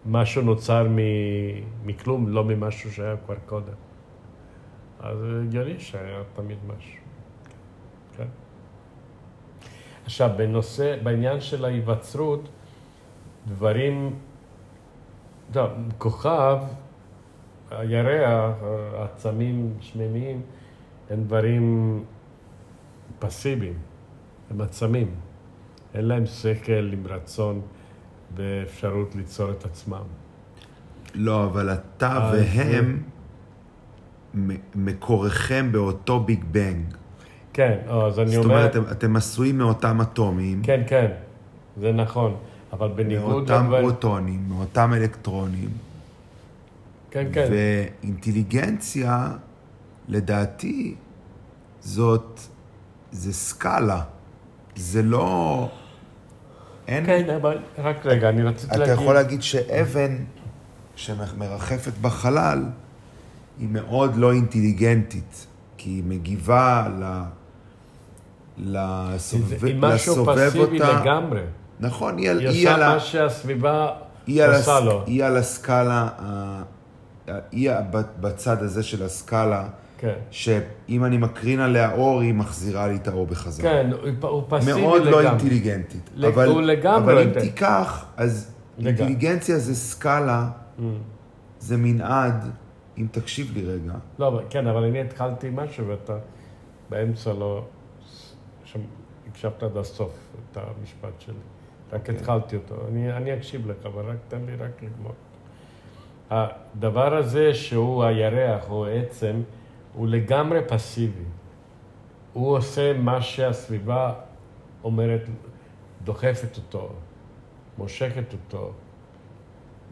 שמשהו 0.06 0.42
נוצר 0.42 0.88
מכלום, 1.84 2.28
לא 2.28 2.44
ממשהו 2.44 2.92
שהיה 2.92 3.16
כבר 3.16 3.34
קודם. 3.46 3.74
אז 5.00 5.18
זה 5.18 5.40
הגיוני 5.42 5.80
שהיה 5.80 6.22
תמיד 6.34 6.58
משהו. 6.66 7.02
כן. 8.16 8.28
עכשיו, 10.04 10.30
בנושא, 10.36 10.96
בעניין 11.02 11.40
של 11.40 11.64
ההיווצרות, 11.64 12.48
דברים, 13.46 14.18
טוב, 15.52 15.70
כוכב, 15.98 16.58
הירח, 17.78 18.54
העצמים 18.96 19.74
שמיימיים, 19.80 20.40
הם 21.10 21.24
דברים 21.24 22.04
פסיביים, 23.18 23.74
הם 24.50 24.60
עצמים. 24.60 25.10
אין 25.94 26.04
להם 26.04 26.26
שכל 26.26 26.90
עם 26.92 27.06
רצון 27.06 27.60
ואפשרות 28.36 29.14
ליצור 29.14 29.50
את 29.50 29.64
עצמם. 29.64 30.02
לא, 31.14 31.44
אבל 31.44 31.72
אתה 31.72 32.30
והם, 32.32 33.02
מקורכם 34.74 35.72
באותו 35.72 36.20
ביג 36.20 36.44
בנג. 36.50 36.94
כן, 37.52 37.78
אז 37.88 38.18
אני 38.18 38.36
אומר... 38.36 38.42
זאת 38.42 38.44
אומרת, 38.44 38.70
אתם, 38.70 38.82
אתם 38.90 39.16
עשויים 39.16 39.58
מאותם 39.58 40.00
אטומים. 40.00 40.62
כן, 40.62 40.82
כן, 40.86 41.10
זה 41.76 41.92
נכון. 41.92 42.36
אבל 42.72 42.88
בניגוד... 42.88 43.30
מאותם. 43.30 43.72
פרוטונים, 43.80 44.44
מאותם 44.48 44.92
אלקטרונים. 44.94 45.68
כן, 47.12 47.26
כן. 47.32 47.48
ואינטליגנציה, 47.50 49.28
לדעתי, 50.08 50.94
זאת, 51.80 52.40
זה 53.12 53.32
סקאלה. 53.32 54.02
זה 54.76 55.02
לא... 55.02 55.68
אין... 56.88 57.06
כן, 57.06 57.30
אבל 57.30 57.58
רק 57.78 58.06
רגע, 58.06 58.28
אני 58.28 58.42
רציתי 58.42 58.66
אתה 58.66 58.76
להגיד... 58.76 58.92
אתה 58.92 59.02
יכול 59.02 59.14
להגיד 59.14 59.42
שאבן 59.42 60.16
שמרחפת 60.96 61.92
בחלל, 62.00 62.64
היא 63.58 63.68
מאוד 63.70 64.16
לא 64.16 64.32
אינטליגנטית, 64.32 65.46
כי 65.76 65.90
היא 65.90 66.04
מגיבה 66.04 66.88
ל... 67.00 67.22
לסובב, 68.58 69.64
היא 69.64 69.76
משהו 69.78 70.26
פסיבי 70.26 70.78
לגמרי. 70.78 71.40
נכון, 71.80 72.18
היא, 72.18 72.30
היא, 72.30 72.48
היא 72.48 72.68
על... 72.68 72.82
היא 72.82 72.86
עושה 72.86 72.94
מה 72.94 73.00
שהסביבה 73.00 73.90
עושה 74.28 74.80
לו. 74.80 75.04
היא 75.06 75.24
על 75.24 75.36
הסקאלה, 75.36 76.08
היא 77.52 77.70
בצד 78.20 78.62
הזה 78.62 78.82
של 78.82 79.02
הסקאלה, 79.02 79.68
כן. 79.98 80.14
שאם 80.30 81.04
אני 81.04 81.16
מקרין 81.16 81.60
עליה 81.60 81.92
אור, 81.92 82.20
היא 82.20 82.34
מחזירה 82.34 82.88
לי 82.88 82.96
את 82.96 83.08
האור 83.08 83.26
בחזרה. 83.26 83.70
כן, 83.70 83.90
הוא 84.22 84.42
פסיבי 84.48 84.72
לגמרי. 84.72 84.86
מאוד 84.86 85.02
לא 85.02 85.20
אינטליגנטית. 85.20 86.10
לג... 86.14 86.32
אבל, 86.32 86.48
הוא 86.48 86.62
לגמרי 86.62 87.12
אבל 87.12 87.22
אם 87.22 87.40
תיקח, 87.40 88.06
אז 88.16 88.54
לגמרי. 88.78 88.90
אינטליגנציה 88.90 89.58
זה 89.58 89.74
סקאלה, 89.74 90.50
mm. 90.78 90.82
זה 91.58 91.76
מנעד, 91.76 92.50
אם 92.98 93.06
תקשיב 93.10 93.52
לי 93.54 93.64
רגע. 93.64 93.92
לא, 94.18 94.40
כן, 94.50 94.66
אבל 94.66 94.84
אני 94.84 95.00
התחלתי 95.00 95.50
משהו 95.52 95.88
ואתה 95.88 96.16
באמצע 96.90 97.32
לא... 97.32 97.64
הקשבת 99.32 99.62
עד 99.62 99.76
הסוף 99.76 100.12
את 100.52 100.56
המשפט 100.56 101.20
שלי. 101.20 101.34
רק 101.92 102.08
okay. 102.08 102.12
התחלתי 102.12 102.56
אותו. 102.56 102.74
אני, 102.88 103.12
אני 103.12 103.34
אקשיב 103.34 103.70
לך, 103.70 103.86
אבל 103.86 104.04
רק 104.04 104.16
תן 104.28 104.40
לי 104.46 104.56
רק 104.56 104.82
לגמור. 104.82 105.12
הדבר 106.32 107.16
הזה 107.16 107.54
שהוא 107.54 108.04
הירח 108.04 108.70
או 108.70 108.86
עצם, 108.86 109.42
הוא 109.94 110.08
לגמרי 110.08 110.60
פסיבי. 110.68 111.24
הוא 112.32 112.56
עושה 112.56 112.92
מה 112.92 113.22
שהסביבה 113.22 114.12
אומרת, 114.84 115.28
דוחפת 116.04 116.56
אותו, 116.56 116.88
מושכת 117.78 118.32
אותו, 118.32 118.72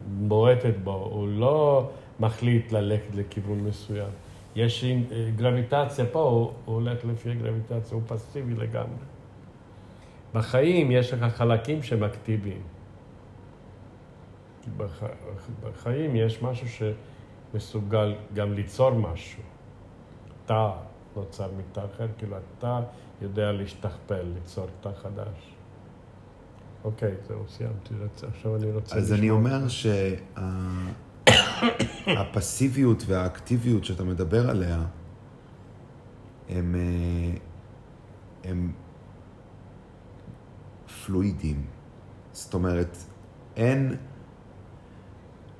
בועטת 0.07 0.73
בו, 0.83 1.09
הוא 1.11 1.27
לא 1.27 1.89
מחליט 2.19 2.71
ללכת 2.71 3.15
לכיוון 3.15 3.59
מסוים. 3.59 4.09
יש 4.55 4.85
גרביטציה 5.35 6.05
פה, 6.05 6.19
הוא, 6.19 6.51
הוא 6.65 6.75
הולך 6.75 7.05
לפי 7.05 7.31
הגרביטציה, 7.31 7.95
הוא 7.95 8.01
פסיבי 8.07 8.53
לגמרי. 8.53 9.05
בחיים 10.33 10.91
יש 10.91 11.13
לך 11.13 11.35
חלקים 11.35 11.83
שהם 11.83 12.03
אקטיביים. 12.03 12.61
בח... 14.77 15.03
בחיים 15.63 16.15
יש 16.15 16.41
משהו 16.41 16.67
שמסוגל 17.53 18.15
גם 18.33 18.53
ליצור 18.53 18.91
משהו. 18.91 19.43
תא 20.45 20.69
נוצר 21.15 21.49
מתא 21.57 21.81
אחר, 21.95 22.07
כאילו 22.17 22.37
אתה 22.37 22.81
יודע 23.21 23.51
להשתכפל, 23.51 24.21
ליצור 24.33 24.67
תא 24.81 24.89
חדש. 25.01 25.55
אוקיי, 26.83 27.15
זהו, 27.27 27.43
סיימתי. 27.47 27.93
עכשיו 28.27 28.55
אני 28.55 28.71
רוצה 28.71 28.95
אז 28.95 29.13
אני 29.13 29.29
אומר 29.29 29.67
שהפסיביות 32.07 33.03
והאקטיביות 33.07 33.85
שאתה 33.85 34.03
מדבר 34.03 34.49
עליה, 34.49 34.85
הם, 36.49 36.75
הם 38.43 38.71
פלואידים. 41.05 41.65
זאת 42.31 42.53
אומרת, 42.53 42.97
אין... 43.55 43.95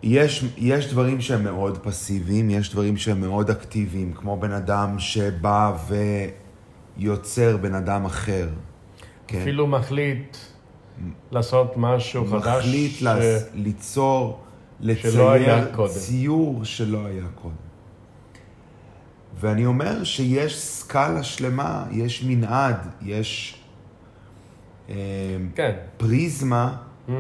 יש, 0.04 0.46
יש 0.58 0.92
דברים 0.92 1.22
שהם 1.22 1.44
מאוד 1.44 1.78
פסיביים, 1.78 2.50
יש 2.50 2.72
דברים 2.72 2.98
שהם 2.98 3.22
מאוד 3.22 3.50
אקטיביים, 3.50 4.14
כמו 4.14 4.38
בן 4.38 4.52
אדם 4.52 5.00
שבא 5.00 5.78
ויוצר 6.98 7.58
בן 7.58 7.76
אדם 7.76 8.06
אחר. 8.06 8.50
כן? 9.28 9.42
אפילו 9.42 9.68
מחליט 9.68 10.38
לעשות 11.32 11.74
משהו 11.78 12.26
מחליט 12.26 12.44
חדש. 12.44 12.66
מחליט 12.66 12.92
ש... 12.92 13.04
ליצור, 13.54 14.40
לצייר 14.80 15.88
ציור 15.88 16.64
שלא 16.64 17.06
היה 17.06 17.26
קודם. 17.36 17.56
ואני 19.40 19.66
אומר 19.66 20.04
שיש 20.04 20.60
סקאלה 20.60 21.24
שלמה, 21.24 21.86
יש 21.92 22.24
מנעד, 22.24 22.88
יש 23.02 23.62
אה, 24.90 24.96
כן. 25.56 25.76
פריזמה 25.98 26.78
mm-hmm. 27.08 27.12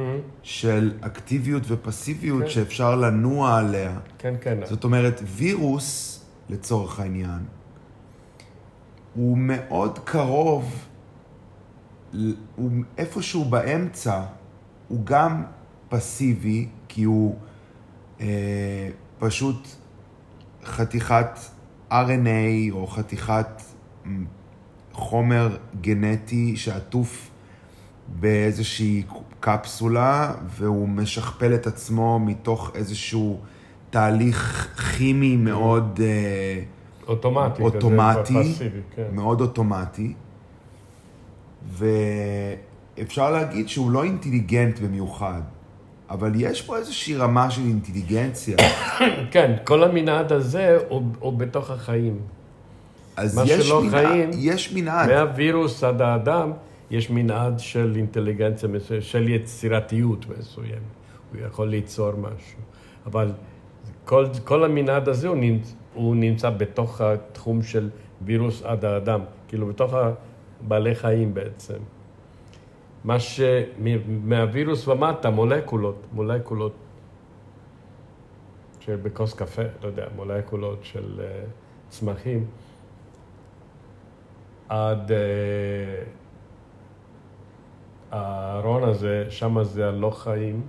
של 0.44 0.92
אקטיביות 1.02 1.64
ופסיביות 1.68 2.44
כן. 2.44 2.50
שאפשר 2.50 2.96
לנוע 2.96 3.58
עליה. 3.58 4.00
כן, 4.18 4.34
כן. 4.42 4.58
זאת 4.66 4.84
אומרת, 4.84 5.22
וירוס, 5.26 6.22
לצורך 6.50 7.00
העניין, 7.00 7.40
הוא 9.14 9.38
מאוד 9.38 10.00
קרוב, 10.00 10.86
הוא 12.56 12.72
איפשהו 12.98 13.46
באמצע, 13.46 14.22
הוא 14.88 15.06
גם 15.06 15.44
פסיבי, 15.90 16.68
כי 16.88 17.04
הוא 17.04 17.36
אה, 18.22 18.90
פשוט 19.20 19.68
חתיכת 20.64 21.40
RNA 21.92 22.72
או 22.72 22.88
חתיכת 22.88 23.62
חומר 24.94 25.58
גנטי 25.82 26.58
שעטוף 26.58 27.32
באיזושהי 28.08 29.04
קפסולה, 29.42 30.34
והוא 30.48 30.90
משכפל 30.90 31.54
את 31.54 31.68
עצמו 31.68 32.20
מתוך 32.20 32.72
איזשהו 32.76 33.40
תהליך 33.90 34.68
כימי 34.98 35.36
מאוד 35.36 36.00
אה, 36.04 36.62
אוטומטי, 37.08 37.62
אוטומטי 37.62 38.54
כן. 38.96 39.04
מאוד 39.12 39.42
אוטומטי. 39.42 40.14
ואפשר 42.98 43.32
להגיד 43.32 43.70
שהוא 43.70 43.92
לא 43.92 44.04
אינטליגנט 44.04 44.80
במיוחד, 44.80 45.42
אבל 46.10 46.32
יש 46.36 46.62
פה 46.62 46.78
איזושהי 46.78 47.16
רמה 47.16 47.52
של 47.52 47.62
אינטליגנציה. 47.62 48.58
כן, 49.32 49.56
כל 49.64 49.84
המנעד 49.84 50.32
הזה 50.32 50.78
הוא, 50.90 51.04
הוא 51.20 51.34
בתוך 51.34 51.70
החיים. 51.70 52.20
אז 53.16 53.42
יש, 53.46 53.72
מנעד, 53.72 53.92
חיים, 53.92 54.30
יש 54.34 54.74
מנעד. 54.74 55.10
מהווירוס 55.10 55.84
עד 55.84 56.02
האדם, 56.02 56.52
יש 56.92 57.10
מנעד 57.10 57.60
של 57.60 57.94
אינטליגנציה, 57.96 58.70
של 59.00 59.30
יצירתיות 59.30 60.26
מסוימת. 60.30 60.92
הוא 61.34 61.42
יכול 61.42 61.68
ליצור 61.68 62.12
משהו. 62.16 62.60
אבל 63.06 63.32
כל, 64.06 64.26
כל 64.44 64.64
המנעד 64.64 65.10
הזה 65.10 65.28
הוא 65.28 65.38
נמצא, 65.38 65.74
הוא 65.94 66.16
נמצא 66.16 66.50
בתוך 66.50 67.02
התחום 67.02 67.62
של 67.62 67.90
וירוס 68.22 68.64
עד 68.64 68.86
האדם, 68.86 69.22
כאילו 69.48 69.68
בתוך 69.68 69.94
הבעלי 69.94 70.96
חיים 70.96 71.34
בעצם. 71.34 71.78
מה 73.04 73.20
שמהווירוס 73.20 74.88
ומטה, 74.88 75.30
מולקולות, 75.30 76.08
מולקולות 76.14 76.74
שבכוס 78.80 79.34
קפה, 79.34 79.62
לא 79.82 79.88
יודע, 79.88 80.06
מולקולות 80.16 80.80
של 80.84 81.20
uh, 81.20 81.50
צמחים, 81.90 82.46
עד 84.70 85.12
uh, 85.12 86.21
הארון 88.12 88.84
הזה, 88.84 89.26
שם 89.30 89.64
זה 89.64 89.88
הלא 89.88 90.10
חיים, 90.10 90.62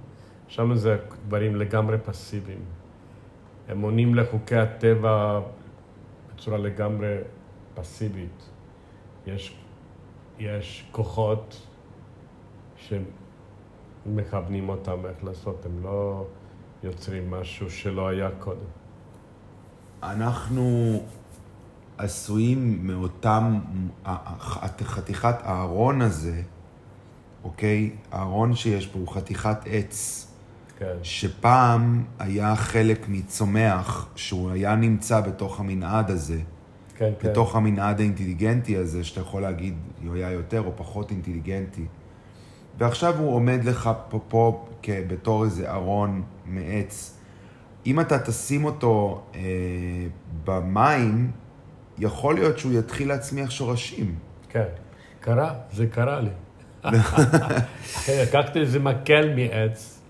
שם 0.49 0.75
זה 0.75 0.97
דברים 1.29 1.57
לגמרי 1.57 1.99
פסיביים. 1.99 2.65
הם 3.69 3.81
עונים 3.81 4.15
לחוקי 4.15 4.57
הטבע 4.57 5.41
בצורה 6.29 6.59
לגמרי 6.59 7.17
פסיבית. 7.75 8.51
יש, 9.27 9.57
יש 10.39 10.89
כוחות 10.93 11.67
שמכוונים 12.77 14.69
אותם 14.69 15.07
איך 15.07 15.25
לעשות, 15.25 15.67
הם 15.67 15.83
לא 15.83 16.27
יוצרים 16.83 17.31
משהו 17.31 17.71
שלא 17.71 18.09
היה 18.09 18.31
קודם. 18.39 18.71
אנחנו 20.03 21.01
עשויים 21.99 22.87
מאותם, 22.87 23.61
חתיכת 24.83 25.35
הארון 25.43 26.03
הזה, 26.03 26.43
אוקיי? 27.45 27.91
הארון 28.13 28.55
שיש 28.55 28.87
פה 28.87 28.99
הוא 28.99 29.09
חתיכת 29.09 29.59
עץ. 29.67 30.27
כן. 30.79 30.97
שפעם 31.03 32.05
היה 32.19 32.57
חלק 32.57 33.09
מצומח, 33.09 34.09
שהוא 34.17 34.51
היה 34.51 34.77
נמצא 34.77 35.21
בתוך 35.21 35.61
המנעד 35.61 36.11
הזה. 36.11 36.39
כן, 36.97 37.13
כן. 37.21 37.29
בתוך 37.29 37.57
המנעד 37.57 38.01
האינטליגנטי 38.01 38.77
הזה, 38.77 39.05
שאתה 39.05 39.21
יכול 39.21 39.43
להגיד, 39.43 39.75
הוא 40.07 40.15
היה 40.15 40.31
יותר 40.31 40.61
או 40.61 40.73
פחות 40.77 41.11
אינטליגנטי. 41.11 41.85
ועכשיו 42.79 43.19
הוא 43.19 43.35
עומד 43.35 43.65
לך 43.65 43.91
פה, 44.09 44.21
פה 44.29 44.67
בתור 44.89 45.45
איזה 45.45 45.71
ארון 45.71 46.23
מעץ. 46.47 47.19
אם 47.87 48.01
אתה 48.01 48.19
תשים 48.19 48.65
אותו 48.65 49.23
אה, 49.35 49.41
במים, 50.45 51.31
יכול 51.99 52.35
להיות 52.35 52.59
שהוא 52.59 52.73
יתחיל 52.73 53.09
להצמיח 53.09 53.51
שורשים. 53.51 54.15
כן, 54.49 54.67
קרה, 55.21 55.55
זה 55.73 55.87
קרה 55.87 56.21
לי. 56.21 56.31
לקחתי 58.23 58.61
איזה 58.61 58.79
מקל 58.79 59.35
מעץ, 59.35 60.01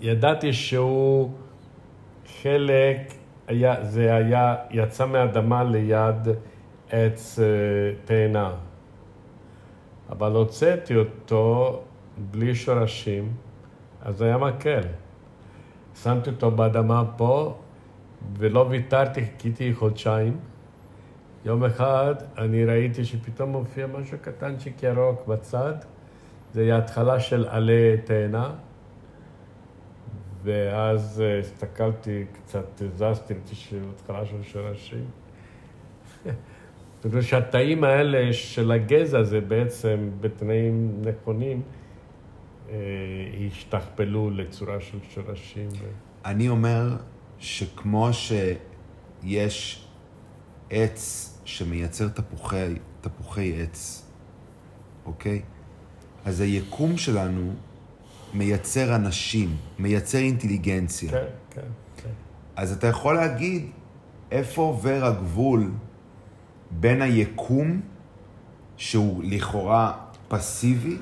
ידעתי 0.00 0.52
שהוא 0.52 1.30
חלק, 2.42 3.14
היה, 3.46 3.84
זה 3.84 4.14
היה, 4.14 4.56
יצא 4.70 5.06
מהאדמה 5.06 5.64
ליד 5.64 6.28
עץ 6.90 7.38
אה, 7.38 7.44
תאנה. 8.04 8.50
אבל 10.10 10.32
הוצאתי 10.32 10.96
אותו 10.96 11.82
בלי 12.30 12.54
שורשים, 12.54 13.32
אז 14.02 14.22
היה 14.22 14.38
מקל. 14.38 14.82
שמתי 16.02 16.30
אותו 16.30 16.50
באדמה 16.50 17.04
פה, 17.16 17.54
ולא 18.38 18.66
ויתרתי, 18.70 19.24
חיכיתי 19.24 19.74
חודשיים. 19.74 20.36
יום 21.46 21.64
אחד 21.64 22.14
אני 22.38 22.64
ראיתי 22.64 23.04
שפתאום 23.04 23.50
מופיע 23.50 23.86
משהו 23.86 24.18
קטנצ'יק 24.22 24.82
ירוק 24.82 25.26
בצד, 25.26 25.74
זה 26.52 26.62
היה 26.62 26.78
התחלה 26.78 27.20
של 27.20 27.46
עלי 27.48 27.96
תאנה, 28.04 28.54
ואז 30.42 31.22
אה, 31.24 31.38
הסתכלתי, 31.38 32.24
קצת 32.32 32.82
זזתי, 32.96 33.34
ראיתי 33.34 33.82
התחלה 33.94 34.26
של 34.26 34.42
שורשים. 34.42 35.04
אומרת 37.04 37.22
שהתאים 37.22 37.84
האלה 37.84 38.32
של 38.32 38.72
הגזע 38.72 39.22
זה 39.22 39.40
בעצם 39.40 40.10
בתנאים 40.20 41.02
נכונים 41.02 41.62
אה, 42.68 42.74
השתכפלו 43.46 44.30
לצורה 44.30 44.80
של 44.80 44.98
שורשים. 45.10 45.68
אני 46.24 46.48
אומר 46.48 46.96
שכמו 47.38 48.08
שיש 48.12 49.86
עץ 50.70 51.35
שמייצר 51.46 52.08
תפוחי, 52.08 52.74
תפוחי 53.00 53.62
עץ, 53.62 54.02
אוקיי? 55.06 55.42
אז 56.24 56.40
היקום 56.40 56.96
שלנו 56.96 57.52
מייצר 58.34 58.96
אנשים, 58.96 59.56
מייצר 59.78 60.18
אינטליגנציה. 60.18 61.10
כן, 61.10 61.24
כן, 61.50 61.60
כן. 61.96 62.08
אז 62.56 62.72
אתה 62.72 62.86
יכול 62.86 63.14
להגיד 63.14 63.66
איפה 64.30 64.62
עובר 64.62 65.04
הגבול 65.04 65.70
בין 66.70 67.02
היקום, 67.02 67.80
שהוא 68.76 69.24
לכאורה 69.24 69.92
פסיבי, 70.28 70.96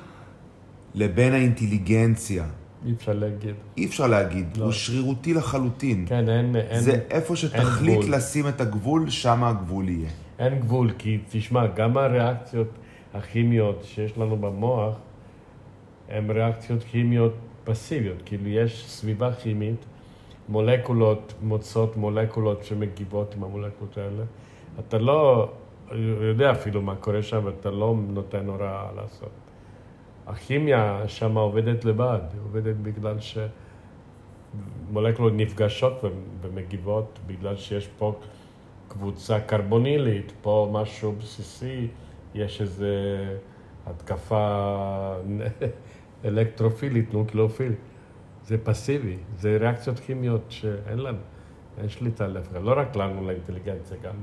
לבין 0.93 1.33
האינטליגנציה. 1.33 2.45
אי 2.85 2.93
אפשר 2.93 3.13
להגיד. 3.13 3.55
אי 3.77 3.85
אפשר 3.85 4.07
להגיד, 4.07 4.57
לא. 4.57 4.63
הוא 4.63 4.71
שרירותי 4.71 5.33
לחלוטין. 5.33 6.05
כן, 6.09 6.29
אין... 6.29 6.55
אין 6.55 6.81
זה 6.81 6.99
איפה 7.09 7.35
שתחליט 7.35 8.03
לשים 8.03 8.47
את 8.47 8.61
הגבול, 8.61 9.09
שם 9.09 9.43
הגבול 9.43 9.89
יהיה. 9.89 10.09
אין 10.39 10.59
גבול, 10.59 10.91
כי 10.97 11.19
תשמע, 11.29 11.67
גם 11.67 11.97
הריאקציות 11.97 12.67
הכימיות 13.13 13.83
שיש 13.83 14.17
לנו 14.17 14.37
במוח, 14.37 14.95
הן 16.09 16.31
ריאקציות 16.31 16.83
כימיות 16.83 17.33
פסיביות. 17.63 18.17
כאילו, 18.25 18.47
יש 18.47 18.89
סביבה 18.89 19.33
כימית, 19.33 19.85
מולקולות 20.49 21.33
מוצאות 21.41 21.97
מולקולות 21.97 22.63
שמגיבות 22.63 23.35
עם 23.35 23.43
המולקולות 23.43 23.97
האלה. 23.97 24.23
אתה 24.79 24.97
לא 24.97 25.51
יודע 26.21 26.51
אפילו 26.51 26.81
מה 26.81 26.95
קורה 26.95 27.23
שם, 27.23 27.41
ואתה 27.43 27.71
לא 27.71 27.95
נותן 28.09 28.47
הוראה 28.47 28.91
לעשות. 28.95 29.29
הכימיה 30.27 31.03
שם 31.07 31.37
עובדת 31.37 31.85
לבד, 31.85 32.19
עובדת 32.43 32.75
בגלל 32.75 33.15
שמולקולות 34.89 35.33
נפגשות 35.35 36.03
ומגיבות, 36.41 37.19
בגלל 37.27 37.55
שיש 37.55 37.87
פה 37.87 38.15
קבוצה 38.97 39.39
קרבונילית, 39.39 40.31
פה 40.41 40.69
משהו 40.71 41.11
בסיסי, 41.11 41.87
יש 42.33 42.61
איזו 42.61 42.85
התקפה 43.85 45.15
אלקטרופילית, 46.25 47.13
נוקלאופילית. 47.13 47.77
זה 48.45 48.57
פסיבי, 48.63 49.17
זה 49.37 49.57
ריאקציות 49.59 49.99
כימיות 49.99 50.41
שאין 50.49 50.99
לנו, 50.99 51.17
אין 51.77 51.89
שליטה 51.89 52.27
אחד, 52.41 52.63
לא 52.63 52.73
רק 52.77 52.95
לנו 52.95 53.27
לאינטליגנציה, 53.27 53.97
גם 54.03 54.15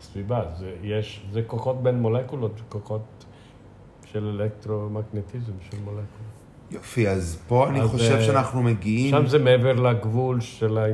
לסביבה. 0.00 0.44
זה, 0.54 0.74
יש, 0.82 1.26
זה 1.32 1.42
כוחות 1.46 1.82
בין 1.82 1.98
מולקולות, 1.98 2.60
כוחות 2.68 3.24
של 4.04 4.40
אלקטרומגנטיזם 4.40 5.52
של 5.70 5.76
מולקולות. 5.84 6.06
יופי, 6.70 7.08
אז 7.08 7.42
פה 7.48 7.68
אני 7.68 7.82
חושב 7.82 8.12
אה, 8.12 8.22
שאנחנו 8.22 8.62
מגיעים... 8.62 9.10
שם 9.10 9.26
זה 9.26 9.38
מעבר 9.38 9.72
לגבול 9.72 10.40
של 10.40 10.78
ה... 10.78 10.86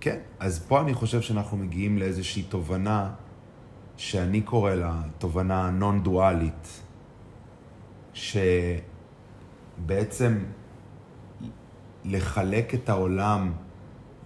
כן, 0.00 0.18
אז 0.38 0.58
פה 0.68 0.80
אני 0.80 0.94
חושב 0.94 1.20
שאנחנו 1.20 1.56
מגיעים 1.56 1.98
לאיזושהי 1.98 2.42
תובנה 2.42 3.10
שאני 3.96 4.40
קורא 4.40 4.74
לה 4.74 5.02
תובנה 5.18 5.70
נון-דואלית, 5.70 6.82
שבעצם 9.84 10.38
לחלק 12.04 12.74
את 12.74 12.88
העולם 12.88 13.52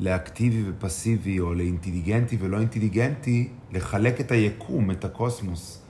לאקטיבי 0.01 0.70
ופסיבי, 0.70 1.41
או 1.41 1.55
לאינטליגנטי 1.55 2.37
ולא 2.41 2.59
אינטליגנטי, 2.59 3.49
לחלק 3.73 4.20
את 4.20 4.31
היקום, 4.31 4.91
את 4.91 5.05
הקוסמוס, 5.05 5.83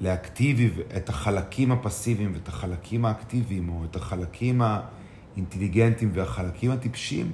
לאקטיבי, 0.00 0.70
את 0.96 1.08
החלקים 1.08 1.72
הפסיביים 1.72 2.32
ואת 2.34 2.48
החלקים 2.48 3.04
האקטיביים, 3.04 3.68
או 3.68 3.84
את 3.84 3.96
החלקים 3.96 4.62
האינטליגנטיים 4.62 6.10
והחלקים 6.14 6.70
הטיפשים, 6.70 7.32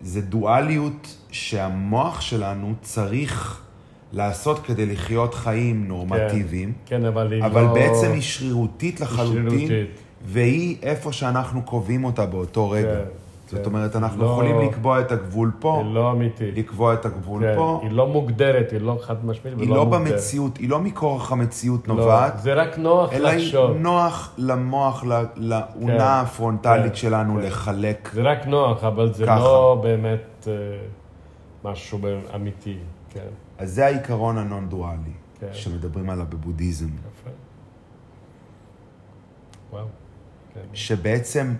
זה 0.00 0.20
דואליות 0.20 1.16
שהמוח 1.30 2.20
שלנו 2.20 2.74
צריך 2.82 3.62
לעשות 4.12 4.58
כדי 4.58 4.86
לחיות 4.86 5.34
חיים 5.34 5.88
נורמטיביים. 5.88 6.72
כן, 6.86 7.00
כן 7.00 7.04
אבל 7.04 7.32
היא 7.32 7.44
אבל 7.44 7.62
לא... 7.62 7.70
אבל 7.70 7.80
בעצם 7.80 8.12
היא 8.12 8.22
שרירותית 8.22 9.00
לחלוטין, 9.00 9.48
שרירותית. 9.48 10.00
והיא 10.24 10.76
איפה 10.82 11.12
שאנחנו 11.12 11.62
קובעים 11.62 12.04
אותה 12.04 12.26
באותו 12.26 12.70
רגע. 12.70 12.94
כן. 12.94 13.19
זאת. 13.56 13.66
אומרת, 13.66 13.96
אנחנו 13.96 14.22
לא, 14.22 14.26
יכולים 14.26 14.60
לקבוע 14.60 15.00
את 15.00 15.12
הגבול 15.12 15.52
פה, 15.58 15.82
היא 15.84 15.94
לא 15.94 16.12
אמיתית. 16.12 16.56
לקבוע 16.56 16.94
את 16.94 17.06
הגבול 17.06 17.42
כן, 17.42 17.54
פה. 17.56 17.80
היא 17.82 17.90
לא 17.90 18.06
מוגדרת, 18.06 18.72
היא 18.72 18.80
לא 18.80 18.98
חד 19.02 19.24
משמעית 19.24 19.56
ולא 19.58 19.76
לא 19.76 19.84
מוגדרת. 19.84 20.06
היא 20.06 20.12
במציאות, 20.14 20.56
היא 20.56 20.68
לא 20.68 20.80
מכורח 20.80 21.32
המציאות 21.32 21.88
לא, 21.88 21.94
נובעת. 21.94 22.38
זה 22.38 22.54
רק 22.54 22.78
נוח 22.78 23.12
אלא 23.12 23.30
לחשוב. 23.30 23.64
אלא 23.64 23.72
היא 23.72 23.80
נוח 23.80 24.34
למוח, 24.38 25.04
לאונה 25.36 25.98
כן, 25.98 26.00
הפרונטלית 26.00 26.92
כן, 26.92 26.94
שלנו 26.94 27.34
כן. 27.34 27.40
לחלק 27.40 28.10
זה 28.14 28.22
רק 28.22 28.46
נוח, 28.46 28.84
אבל 28.84 29.14
זה 29.14 29.26
ככה. 29.26 29.38
לא 29.38 29.80
באמת 29.82 30.48
אה, 30.48 30.52
משהו 31.64 31.98
אמיתי, 32.34 32.76
כן. 33.10 33.28
אז 33.58 33.74
זה 33.74 33.86
העיקרון 33.86 34.38
הנון-דואלי, 34.38 35.12
כן. 35.40 35.48
שמדברים 35.52 36.10
עליו 36.10 36.26
בבודהיזם. 36.28 36.86
יפה. 36.86 37.30
וואו. 39.72 39.84
כן. 40.54 40.60
שבעצם 40.72 41.54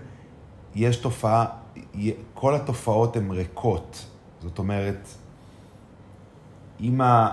יש 0.75 0.97
תופעה, 0.97 1.45
כל 2.33 2.55
התופעות 2.55 3.15
הן 3.15 3.31
ריקות. 3.31 4.05
זאת 4.41 4.59
אומרת, 4.59 5.07
אם 6.81 7.01
ה... 7.01 7.31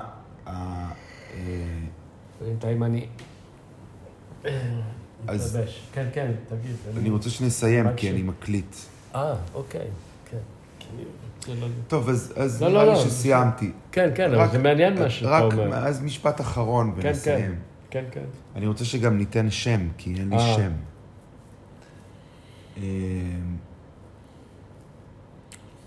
בינתיים 2.41 2.83
אני... 2.83 3.07
אז... 5.27 5.59
כן, 5.93 6.07
כן, 6.13 6.31
תגיד. 6.49 6.77
אני 6.97 7.11
רוצה 7.11 7.31
שנסיים, 7.31 7.87
כי 7.97 8.11
אני 8.11 8.23
מקליט. 8.23 8.77
אה, 9.15 9.35
אוקיי, 9.55 9.87
כן. 10.31 10.39
טוב, 11.89 12.09
אז 12.09 12.63
לא, 12.63 12.69
לא, 12.69 12.73
נראה 12.73 12.85
לי 12.85 12.91
לא. 12.91 13.05
שסיימתי. 13.05 13.73
כן, 13.93 14.11
כן, 14.15 14.35
אבל 14.35 14.49
זה 14.51 14.59
מעניין 14.59 14.99
מה 14.99 15.11
שאתה 15.11 15.41
אומר. 15.41 15.87
אז 15.87 16.03
משפט 16.03 16.41
אחרון 16.41 16.93
כן, 17.01 17.09
ונסיים. 17.09 17.59
כן, 17.91 18.05
כן. 18.11 18.25
אני 18.57 18.67
רוצה 18.67 18.85
שגם 18.85 19.19
ניתן 19.19 19.51
שם, 19.51 19.89
כי 19.99 20.15
אין 20.15 20.29
לי 20.29 20.37
אה. 20.37 20.57
שם. 20.57 20.73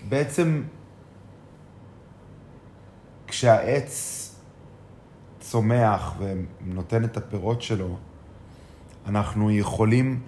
בעצם 0.08 0.62
כשהעץ 3.26 4.18
צומח 5.40 6.14
ונותן 6.18 7.04
את 7.04 7.16
הפירות 7.16 7.62
שלו, 7.62 7.96
אנחנו 9.06 9.50
יכולים, 9.50 10.20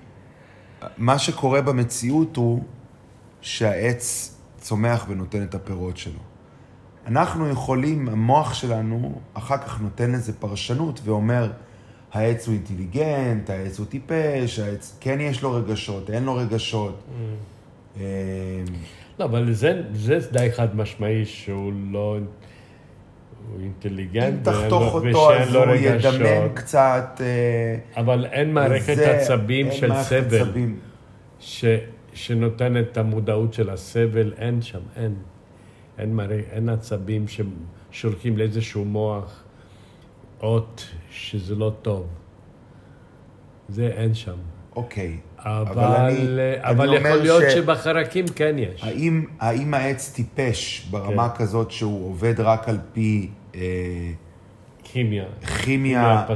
מה 0.99 1.19
שקורה 1.19 1.63
במציאות 1.63 2.37
הוא 2.37 2.63
שהעץ 3.41 4.35
צומח 4.59 5.07
ונותן 5.09 5.43
את 5.43 5.55
הפירות 5.55 5.97
שלו. 5.97 6.21
אנחנו 7.07 7.49
יכולים, 7.49 8.09
המוח 8.09 8.55
שלנו 8.55 9.21
אחר 9.35 9.59
כך 9.59 9.81
נותן 9.81 10.11
לזה 10.11 10.33
פרשנות 10.33 11.01
ואומר, 11.05 11.53
העץ 12.13 12.47
הוא 12.47 12.55
אינטליגנט, 12.55 13.51
העץ 13.51 13.79
הוא 13.79 13.87
טיפש, 13.87 14.59
העץ 14.59 14.97
כן 15.01 15.21
יש 15.21 15.43
לו 15.43 15.53
רגשות, 15.53 16.11
אין 16.11 16.25
לו 16.25 16.35
רגשות. 16.35 17.03
Mm. 17.97 17.99
לא, 19.19 19.25
אבל 19.25 19.53
זה, 19.53 19.83
זה 19.93 20.19
די 20.33 20.53
חד 20.53 20.77
משמעי 20.77 21.25
שהוא 21.25 21.73
לא... 21.91 22.19
הוא 23.53 23.61
אינטליגנט, 23.61 24.49
אם 24.49 24.55
תחתוך 24.55 24.95
אותו 24.95 25.35
אז 25.35 25.55
הוא 25.55 25.75
ידמם 25.75 26.49
קצת. 26.55 27.21
אה, 27.21 28.01
אבל 28.01 28.27
אין 28.27 28.55
מערכת 28.55 28.99
עצבים 28.99 29.73
של 29.73 29.95
סבל, 30.03 30.49
ש, 31.41 31.65
שנותנת 32.15 32.87
את 32.93 32.99
המודעות 32.99 33.55
של 33.55 33.71
הסבל, 33.71 34.33
אין 34.39 34.63
שם, 34.63 34.81
אין. 34.97 35.15
אין, 35.99 36.17
מרא, 36.17 36.35
אין 36.51 36.69
עצבים 36.69 37.25
ששולחים 37.29 38.39
לאיזשהו 38.39 38.85
מוח 38.85 39.43
אות 40.43 40.89
שזה 41.11 41.55
לא 41.55 41.73
טוב. 41.83 42.07
זה 43.69 43.87
אין 43.87 44.15
שם. 44.15 44.37
אוקיי. 44.77 45.17
אבל, 45.39 45.85
אבל, 45.85 45.95
אני, 45.95 46.17
אבל 46.61 46.89
אני 46.89 47.09
יכול 47.09 47.23
להיות 47.23 47.43
ש... 47.51 47.55
שבחרקים 47.55 48.25
כן 48.35 48.55
יש. 48.59 48.85
האם, 48.85 49.25
האם 49.41 49.75
העץ 49.75 50.13
טיפש 50.15 50.87
ברמה 50.91 51.29
כן. 51.29 51.37
כזאת 51.37 51.71
שהוא 51.71 52.09
עובד 52.09 52.41
רק 52.41 52.69
על 52.69 52.79
פי... 52.93 53.29
אה, 53.55 53.61
כימיה. 54.85 55.25
כימיה. 55.65 56.27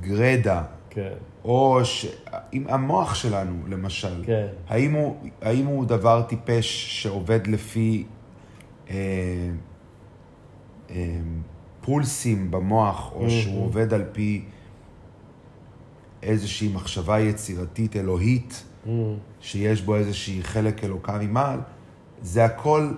גרדה. 0.00 0.62
כן. 0.90 1.12
או 1.44 1.80
ש... 1.84 2.06
עם 2.52 2.64
המוח 2.68 3.14
שלנו, 3.14 3.54
למשל. 3.68 4.24
כן. 4.26 4.46
האם 4.68 4.92
הוא, 4.92 5.16
האם 5.42 5.66
הוא 5.66 5.86
דבר 5.86 6.22
טיפש 6.22 7.02
שעובד 7.02 7.46
לפי 7.46 8.04
אה, 8.90 8.96
אה, 10.90 10.96
פולסים 11.80 12.50
במוח, 12.50 13.12
או 13.14 13.26
mm-hmm. 13.26 13.30
שהוא 13.30 13.64
עובד 13.64 13.94
על 13.94 14.04
פי 14.12 14.42
איזושהי 16.24 16.68
מחשבה 16.68 17.20
יצירתית 17.20 17.96
אלוהית, 17.96 18.62
mm. 18.86 18.88
שיש 19.40 19.82
בו 19.82 19.96
איזושהי 19.96 20.42
חלק 20.42 20.84
אלוקה 20.84 21.18
ממעל, 21.18 21.58
זה 22.22 22.44
הכל 22.44 22.92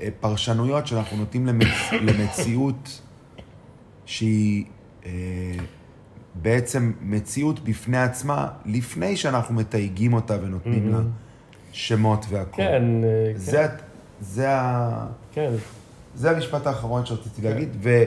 אה, 0.00 0.08
פרשנויות 0.20 0.86
שאנחנו 0.86 1.16
נותנים 1.16 1.46
למצ... 1.46 1.66
למציאות 2.08 3.00
שהיא 4.06 4.64
אה, 5.06 5.10
בעצם 6.34 6.92
מציאות 7.00 7.60
בפני 7.60 7.98
עצמה, 7.98 8.48
לפני 8.66 9.16
שאנחנו 9.16 9.54
מתייגים 9.54 10.12
אותה 10.12 10.36
ונותנים 10.42 10.88
mm-hmm. 10.88 10.96
לה 10.96 11.02
שמות 11.72 12.26
והכול. 12.28 12.64
כן, 12.64 12.82
אה, 13.04 13.32
זה, 13.36 13.68
כן. 13.68 13.84
זה, 14.20 14.50
ה... 14.50 15.06
כן. 15.32 15.52
זה 16.14 16.30
המשפט 16.30 16.66
האחרון 16.66 17.06
שרציתי 17.06 17.42
כן. 17.42 17.48
להגיד, 17.48 17.68
ו... 17.82 18.04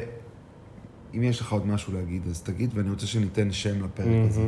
אם 1.15 1.23
יש 1.23 1.41
לך 1.41 1.51
עוד 1.51 1.67
משהו 1.67 1.93
להגיד, 1.93 2.27
אז 2.27 2.43
תגיד, 2.43 2.71
ואני 2.73 2.89
רוצה 2.89 3.07
שניתן 3.07 3.51
שם 3.51 3.85
לפרק 3.85 4.05
mm-hmm. 4.07 4.27
הזה. 4.27 4.47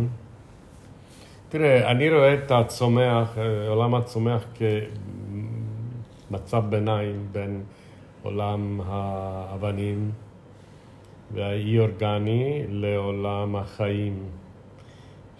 תראה, 1.49 1.91
אני 1.91 2.09
רואה 2.09 2.33
את 2.33 2.51
הצומח, 2.51 3.37
עולם 3.67 3.95
הצומח 3.95 4.45
כמצב 6.29 6.63
ביניים 6.69 7.27
בין 7.31 7.63
עולם 8.23 8.81
האבנים 8.85 10.11
והאי-אורגני 11.33 12.63
לעולם 12.69 13.55
החיים, 13.55 14.23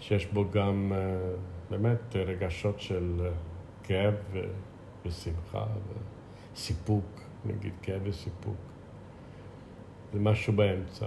שיש 0.00 0.26
בו 0.26 0.44
גם 0.50 0.92
אה, 0.94 0.98
באמת 1.70 2.16
רגשות 2.16 2.80
של 2.80 3.20
אה, 3.24 3.30
כאב 3.82 4.14
ושמחה 5.06 5.64
וסיפוק, 6.54 7.04
נגיד 7.44 7.72
כאב 7.82 8.00
וסיפוק. 8.04 8.73
זה 10.14 10.20
משהו 10.20 10.52
באמצע. 10.52 11.06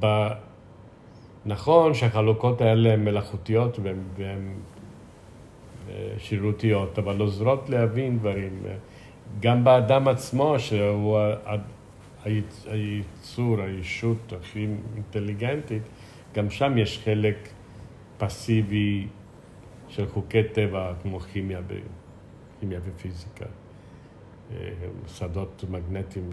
ב... 0.00 0.28
נכון 1.46 1.94
שהחלוקות 1.94 2.60
האלה 2.60 2.92
הן 2.92 3.04
מלאכותיות 3.04 3.78
והן 4.16 4.54
אה, 5.88 6.08
שירותיות, 6.18 6.98
אבל 6.98 7.20
עוזרות 7.20 7.68
להבין 7.68 8.18
דברים. 8.18 8.62
גם 9.40 9.64
באדם 9.64 10.08
עצמו, 10.08 10.58
שהוא 10.58 11.18
היצור, 12.24 13.60
הישות 13.60 14.32
הכי 14.40 14.66
אינטליגנטית, 14.96 15.82
גם 16.34 16.50
שם 16.50 16.78
יש 16.78 17.00
חלק 17.04 17.48
פסיבי 18.18 19.06
של 19.88 20.06
חוקי 20.06 20.42
טבע, 20.42 20.92
כמו 21.02 21.20
כימיה, 21.20 21.60
כימיה 22.60 22.80
ופיזיקה. 22.84 23.46
אה, 24.52 24.68
שדות 25.06 25.64
מגנטיים 25.70 26.30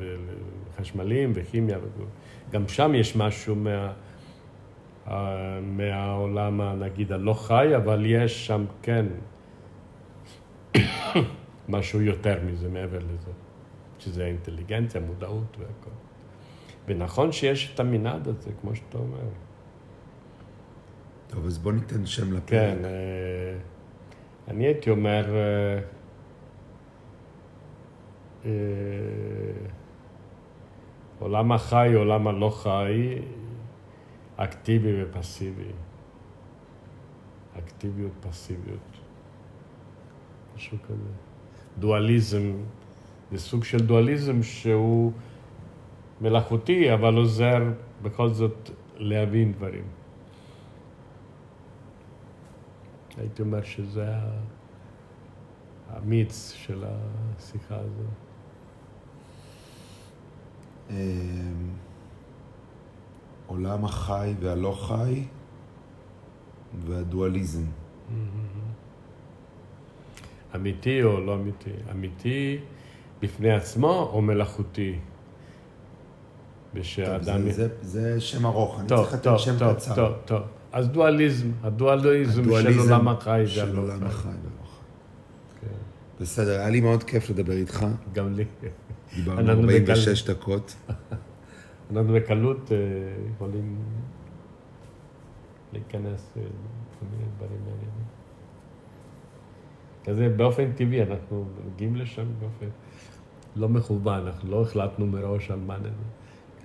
וחשמליים 0.69 1.31
וכימיה. 1.35 1.77
גם 2.51 2.67
שם 2.67 2.95
יש 2.95 3.15
משהו 3.15 3.55
מה, 3.55 3.93
מהעולם, 5.61 6.61
נגיד, 6.61 7.11
הלא 7.11 7.33
חי, 7.33 7.75
אבל 7.75 8.05
יש 8.05 8.47
שם 8.47 8.65
כן 8.81 9.05
משהו 11.69 12.01
יותר 12.01 12.39
מזה, 12.45 12.69
מעבר 12.69 12.99
לזה, 12.99 13.31
שזה 13.99 14.25
אינטליגנציה, 14.25 15.01
מודעות 15.01 15.57
והכל. 15.59 15.91
ונכון 16.87 17.31
שיש 17.31 17.71
את 17.73 17.79
המנעד 17.79 18.27
הזה, 18.27 18.49
כמו 18.61 18.75
שאתה 18.75 18.97
אומר. 18.97 19.17
טוב, 21.27 21.45
אז 21.45 21.57
בוא 21.57 21.71
ניתן 21.71 22.05
שם 22.05 22.33
לפרק. 22.33 22.49
כן, 22.49 22.77
אה, 22.85 23.57
אני 24.47 24.65
הייתי 24.65 24.89
אומר... 24.89 25.25
אה, 28.45 28.51
עולם 31.19 31.51
החי, 31.51 31.91
עולם 31.95 32.27
הלא 32.27 32.49
חי, 32.49 33.19
אקטיבי 34.35 35.03
ופסיבי. 35.03 35.71
אקטיביות, 37.57 38.11
פסיביות. 38.21 38.99
משהו 40.55 40.77
כזה. 40.83 41.09
דואליזם, 41.79 42.51
זה 43.31 43.37
סוג 43.37 43.63
של 43.63 43.77
דואליזם 43.79 44.43
שהוא 44.43 45.11
מלאכותי, 46.21 46.93
אבל 46.93 47.15
עוזר 47.15 47.61
בכל 48.01 48.29
זאת 48.29 48.69
להבין 48.97 49.51
דברים. 49.51 49.83
הייתי 53.17 53.41
אומר 53.41 53.61
שזה 53.61 54.07
המיץ 55.89 56.51
של 56.51 56.83
השיחה 56.87 57.75
הזו. 57.75 58.22
אמ, 60.93 61.69
עולם 63.47 63.85
החי 63.85 64.33
והלא 64.39 64.71
חי 64.71 65.23
והדואליזם. 66.85 67.63
אמיתי 70.55 71.03
או 71.03 71.19
לא 71.19 71.35
אמיתי? 71.35 71.69
אמיתי 71.91 72.57
בפני 73.21 73.51
עצמו 73.51 74.09
או 74.13 74.21
מלאכותי? 74.21 74.99
ושהאדם... 76.73 77.41
זה, 77.41 77.51
זה, 77.51 77.67
זה 77.81 78.21
שם 78.21 78.45
ארוך, 78.45 78.79
אני 78.79 78.87
צריך 78.87 79.13
לתת 79.13 79.39
שם 79.39 79.59
טוב, 79.59 79.73
קצר. 79.73 79.95
טוב, 79.95 80.13
טוב. 80.25 80.41
אז 80.71 80.89
דואליזם, 80.89 81.51
הדואליזם, 81.63 82.41
הדואליזם 82.41 82.83
של 82.83 82.89
עולם 82.89 83.07
החי 83.07 83.43
של 83.47 83.77
עולם 83.77 84.03
החי. 84.03 84.29
בסדר, 86.21 86.59
היה 86.59 86.69
לי 86.69 86.81
מאוד 86.81 87.03
כיף 87.03 87.29
לדבר 87.29 87.53
איתך. 87.53 87.85
גם 88.13 88.33
לי. 88.33 88.45
דיברנו 89.15 89.51
46 89.51 90.29
דקות. 90.29 90.75
אנחנו 91.91 92.13
בקלות 92.13 92.71
אה, 92.71 92.77
יכולים 93.35 93.75
להיכנס 95.73 96.31
לכל 96.35 96.41
אה, 96.41 97.07
מיני 97.11 97.29
דברים 97.37 97.59
מעניינים. 97.59 98.03
כזה 100.03 100.29
באופן 100.29 100.71
טבעי, 100.71 101.03
אנחנו 101.03 101.45
מגיעים 101.73 101.95
לשם 101.95 102.25
באופן 102.39 102.65
לא 103.55 103.69
מכוון, 103.69 104.27
אנחנו 104.27 104.51
לא 104.51 104.61
החלטנו 104.61 105.07
מראש 105.07 105.51
על 105.51 105.59
מה 105.59 105.77
נדבר. 105.77 105.89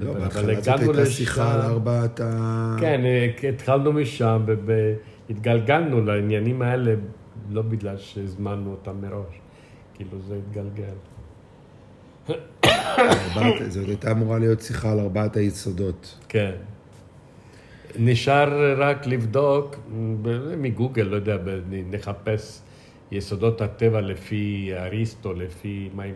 לא, 0.00 0.14
בהתחלה 0.14 0.60
זאת 0.60 0.80
הייתה 0.80 1.06
שיחה 1.06 1.54
על 1.54 1.60
ארבעת 1.60 2.20
ה... 2.20 2.76
כן, 2.80 3.00
אה, 3.04 3.48
התחלנו 3.48 3.92
משם 3.92 4.44
והתגלגלנו 4.66 6.00
לעניינים 6.00 6.62
האלה, 6.62 6.94
לא 7.50 7.62
בגלל 7.62 7.98
שהזמנו 7.98 8.70
אותם 8.70 9.00
מראש, 9.00 9.40
כאילו 9.94 10.18
זה 10.28 10.38
התגלגל. 10.38 10.94
זאת 13.68 13.88
הייתה 13.88 14.10
אמורה 14.10 14.38
להיות 14.38 14.60
שיחה 14.60 14.92
על 14.92 15.00
ארבעת 15.00 15.36
היסודות. 15.36 16.18
כן. 16.28 16.52
נשאר 17.98 18.74
רק 18.80 19.06
לבדוק, 19.06 19.76
מגוגל, 20.58 21.02
לא 21.02 21.16
יודע, 21.16 21.36
נחפש 21.90 22.60
יסודות 23.12 23.60
הטבע 23.60 24.00
לפי 24.00 24.70
אריסטו, 24.76 25.32
לפי 25.32 25.90
מה 25.94 26.02
עם 26.02 26.14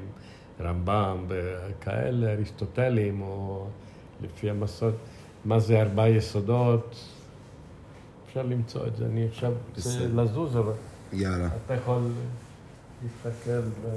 רמב"ם 0.61 1.25
וכאלה, 1.29 2.33
אריסטוטלים, 2.33 3.23
או 3.23 3.67
לפי 4.23 4.51
המסורת, 4.51 4.95
מה 5.45 5.59
זה 5.59 5.81
ארבעה 5.81 6.09
יסודות. 6.09 6.97
אפשר 8.29 8.43
למצוא 8.43 8.87
את 8.87 8.97
זה, 8.97 9.07
אני 9.07 9.27
עכשיו 9.27 9.53
רוצה 9.77 10.07
לזוז, 10.15 10.57
אבל... 10.57 10.73
יאללה. 11.13 11.49
אתה 11.67 11.75
יכול 11.75 12.03
להסתכל 13.03 13.51
ו... 13.83 13.89